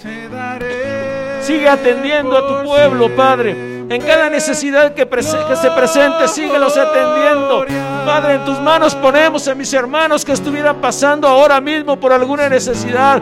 [1.41, 3.73] Sigue atendiendo a tu pueblo, Padre.
[3.89, 7.65] En cada necesidad que, que, se presente, síguelos atendiendo.
[8.05, 12.49] Padre, en tus manos ponemos a mis hermanos que estuvieran pasando ahora mismo por alguna
[12.49, 13.21] necesidad.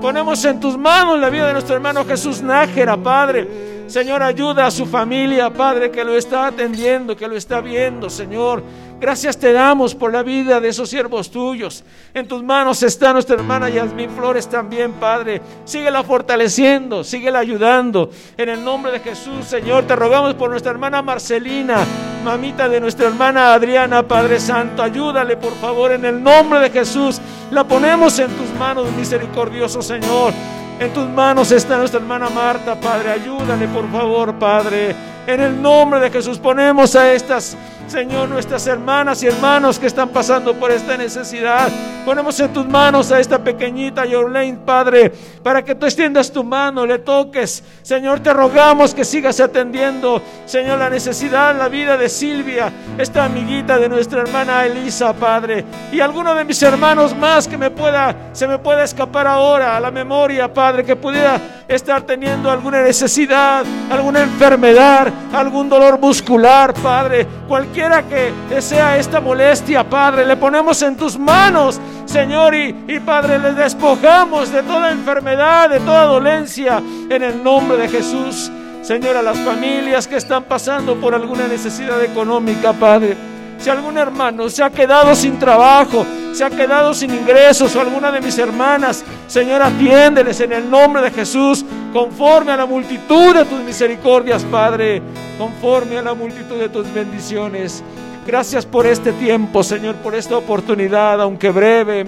[0.00, 3.70] Ponemos en tus manos la vida de nuestro hermano Jesús Nájera, Padre.
[3.86, 8.62] Señor, ayuda a su familia, Padre, que lo está atendiendo, que lo está viendo, Señor.
[9.00, 11.82] Gracias te damos por la vida de esos siervos tuyos.
[12.12, 15.40] En tus manos está nuestra hermana Yasmín Flores también, Padre.
[15.64, 18.10] Síguela fortaleciendo, síguela ayudando.
[18.36, 21.78] En el nombre de Jesús, Señor, te rogamos por nuestra hermana Marcelina,
[22.22, 24.82] mamita de nuestra hermana Adriana, Padre Santo.
[24.82, 27.22] Ayúdale, por favor, en el nombre de Jesús.
[27.50, 30.34] La ponemos en tus manos, misericordioso Señor.
[30.78, 33.12] En tus manos está nuestra hermana Marta, Padre.
[33.12, 34.94] Ayúdale, por favor, Padre.
[35.26, 37.56] En el nombre de Jesús ponemos a estas
[37.90, 41.68] Señor, nuestras hermanas y hermanos que están pasando por esta necesidad.
[42.04, 45.12] Ponemos en tus manos a esta pequeñita Yorlane, Padre,
[45.42, 47.64] para que tú extiendas tu mano, le toques.
[47.82, 53.76] Señor, te rogamos que sigas atendiendo, Señor, la necesidad, la vida de Silvia, esta amiguita
[53.76, 55.64] de nuestra hermana Elisa, Padre.
[55.90, 59.80] Y alguno de mis hermanos más que me pueda, se me pueda escapar ahora a
[59.80, 67.26] la memoria, Padre, que pudiera estar teniendo alguna necesidad, alguna enfermedad, algún dolor muscular, Padre,
[67.48, 73.38] cualquier que sea esta molestia, Padre, le ponemos en tus manos, Señor, y, y Padre,
[73.38, 78.50] le despojamos de toda enfermedad, de toda dolencia, en el nombre de Jesús.
[78.82, 83.16] Señor, a las familias que están pasando por alguna necesidad económica, Padre.
[83.60, 88.10] Si algún hermano se ha quedado sin trabajo, se ha quedado sin ingresos o alguna
[88.10, 93.44] de mis hermanas, Señor, atiéndeles en el nombre de Jesús, conforme a la multitud de
[93.44, 95.02] tus misericordias, Padre,
[95.36, 97.82] conforme a la multitud de tus bendiciones.
[98.26, 102.06] Gracias por este tiempo, Señor, por esta oportunidad, aunque breve,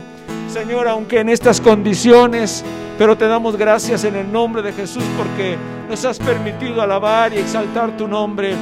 [0.50, 2.64] Señor, aunque en estas condiciones,
[2.96, 7.38] pero te damos gracias en el nombre de Jesús porque nos has permitido alabar y
[7.38, 8.54] exaltar tu nombre.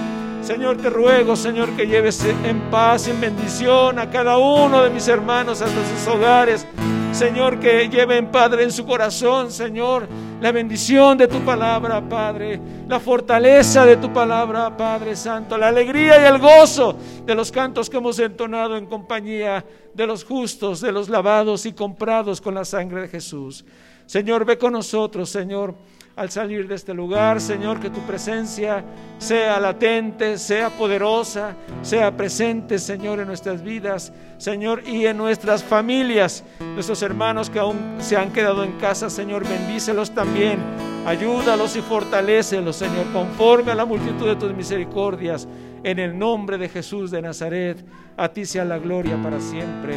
[0.43, 5.07] Señor, te ruego, Señor, que lleves en paz, en bendición a cada uno de mis
[5.07, 6.67] hermanos hasta sus hogares.
[7.13, 10.09] Señor, que lleven, Padre, en su corazón, Señor,
[10.41, 16.23] la bendición de tu palabra, Padre, la fortaleza de tu palabra, Padre Santo, la alegría
[16.23, 20.93] y el gozo de los cantos que hemos entonado en compañía de los justos, de
[20.93, 23.65] los lavados y comprados con la sangre de Jesús.
[24.07, 25.75] Señor, ve con nosotros, Señor
[26.21, 28.85] al salir de este lugar, Señor, que tu presencia
[29.17, 36.45] sea latente, sea poderosa, sea presente, Señor, en nuestras vidas, Señor, y en nuestras familias.
[36.75, 40.59] Nuestros hermanos que aún se han quedado en casa, Señor, bendícelos también.
[41.07, 45.49] Ayúdalos y fortalecelos, Señor, conforme a la multitud de tus misericordias.
[45.83, 47.83] En el nombre de Jesús de Nazaret,
[48.19, 49.95] a ti sea la gloria para siempre.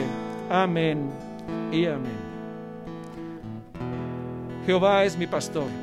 [0.49, 1.09] Amén
[1.69, 2.32] y amén.
[4.65, 5.82] Jehová es mi pastor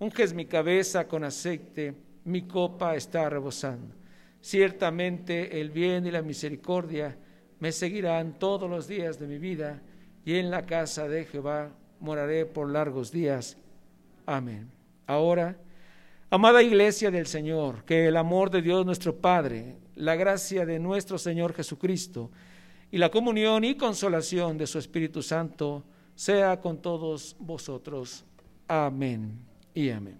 [0.00, 1.92] Unges mi cabeza con aceite,
[2.24, 3.96] mi copa está rebosando.
[4.40, 7.16] Ciertamente el bien y la misericordia
[7.58, 9.82] me seguirán todos los días de mi vida,
[10.24, 13.56] y en la casa de Jehová moraré por largos días.
[14.26, 14.70] Amén.
[15.06, 15.56] Ahora,
[16.30, 21.18] amada iglesia del Señor, que el amor de Dios nuestro Padre, la gracia de nuestro
[21.18, 22.30] Señor Jesucristo
[22.92, 25.82] y la comunión y consolación de su Espíritu Santo
[26.14, 28.24] sea con todos vosotros.
[28.68, 29.47] Amén
[29.78, 30.18] y amén.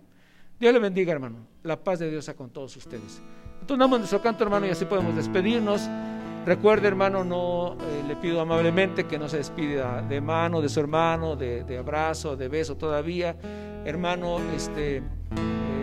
[0.61, 1.39] Dios le bendiga, hermano.
[1.65, 3.21] La paz de Dios sea con todos ustedes.
[3.61, 5.89] Entonamos nuestro canto, hermano, y así podemos despedirnos.
[6.47, 10.79] Recuerde, hermano, no eh, le pido amablemente que no se despida de mano de su
[10.79, 13.37] hermano, de, abrazo, de beso todavía.
[13.85, 15.03] Hermano, este, eh,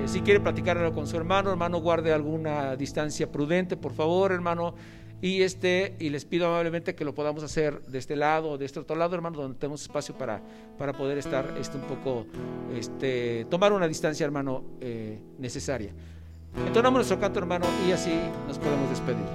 [0.06, 4.74] si quiere platicarlo con su hermano, hermano, guarde alguna distancia prudente, por favor, hermano
[5.26, 8.66] y este y les pido amablemente que lo podamos hacer de este lado o de
[8.66, 10.40] este otro lado hermano donde tenemos espacio para,
[10.78, 12.28] para poder estar este un poco
[12.76, 15.90] este tomar una distancia hermano eh, necesaria.
[16.68, 18.14] Entonamos nuestro canto hermano y así
[18.48, 19.26] nos podemos despedir.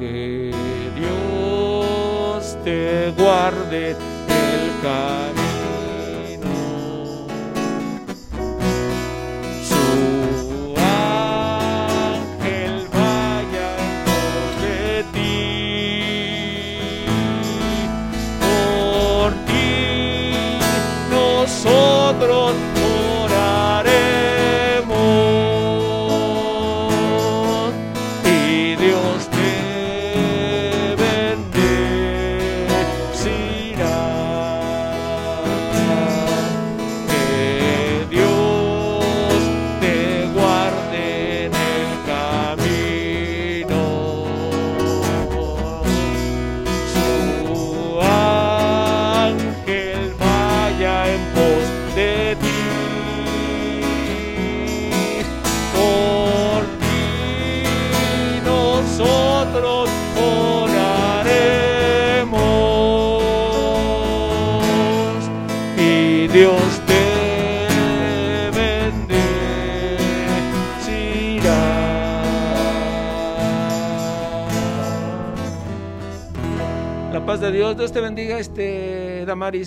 [0.00, 0.50] Que
[0.96, 5.43] Dios te guarde el camino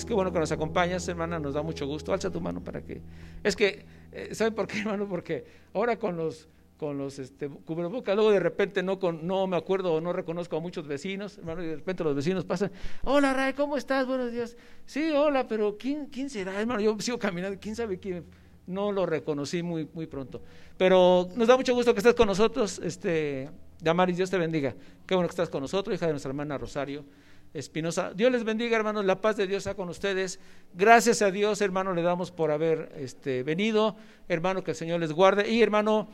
[0.06, 2.14] qué bueno que nos acompañas, hermana, nos da mucho gusto.
[2.14, 3.02] Alza tu mano para que.
[3.44, 5.08] Es que, eh, ¿saben por qué, hermano?
[5.08, 9.58] Porque ahora con los con los este, cubrebocas, luego de repente no, con, no me
[9.58, 12.72] acuerdo o no reconozco a muchos vecinos, hermano, y de repente los vecinos pasan,
[13.04, 14.06] hola Ray, ¿cómo estás?
[14.06, 14.56] Buenos días.
[14.86, 16.80] Sí, hola, pero ¿quién, quién será, hermano?
[16.80, 18.26] Yo sigo caminando, ¿quién sabe quién?
[18.68, 20.44] No lo reconocí muy, muy pronto.
[20.78, 23.50] Pero nos da mucho gusto que estés con nosotros, este,
[23.82, 24.76] Damaris, Dios te bendiga.
[25.08, 27.06] Qué bueno que estás con nosotros, hija de nuestra hermana Rosario.
[27.54, 28.14] Espinosa.
[28.14, 30.40] Dios les bendiga, hermanos, la paz de Dios está con ustedes.
[30.74, 33.96] Gracias a Dios, hermano, le damos por haber este, venido.
[34.28, 35.50] Hermano, que el Señor les guarde.
[35.50, 36.08] Y hermano,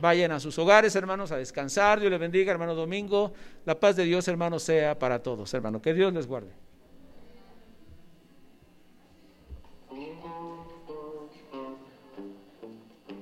[0.00, 2.00] vayan a sus hogares, hermanos, a descansar.
[2.00, 3.32] Dios les bendiga, hermano Domingo.
[3.64, 5.80] La paz de Dios, hermano, sea para todos, hermano.
[5.80, 6.50] Que Dios les guarde.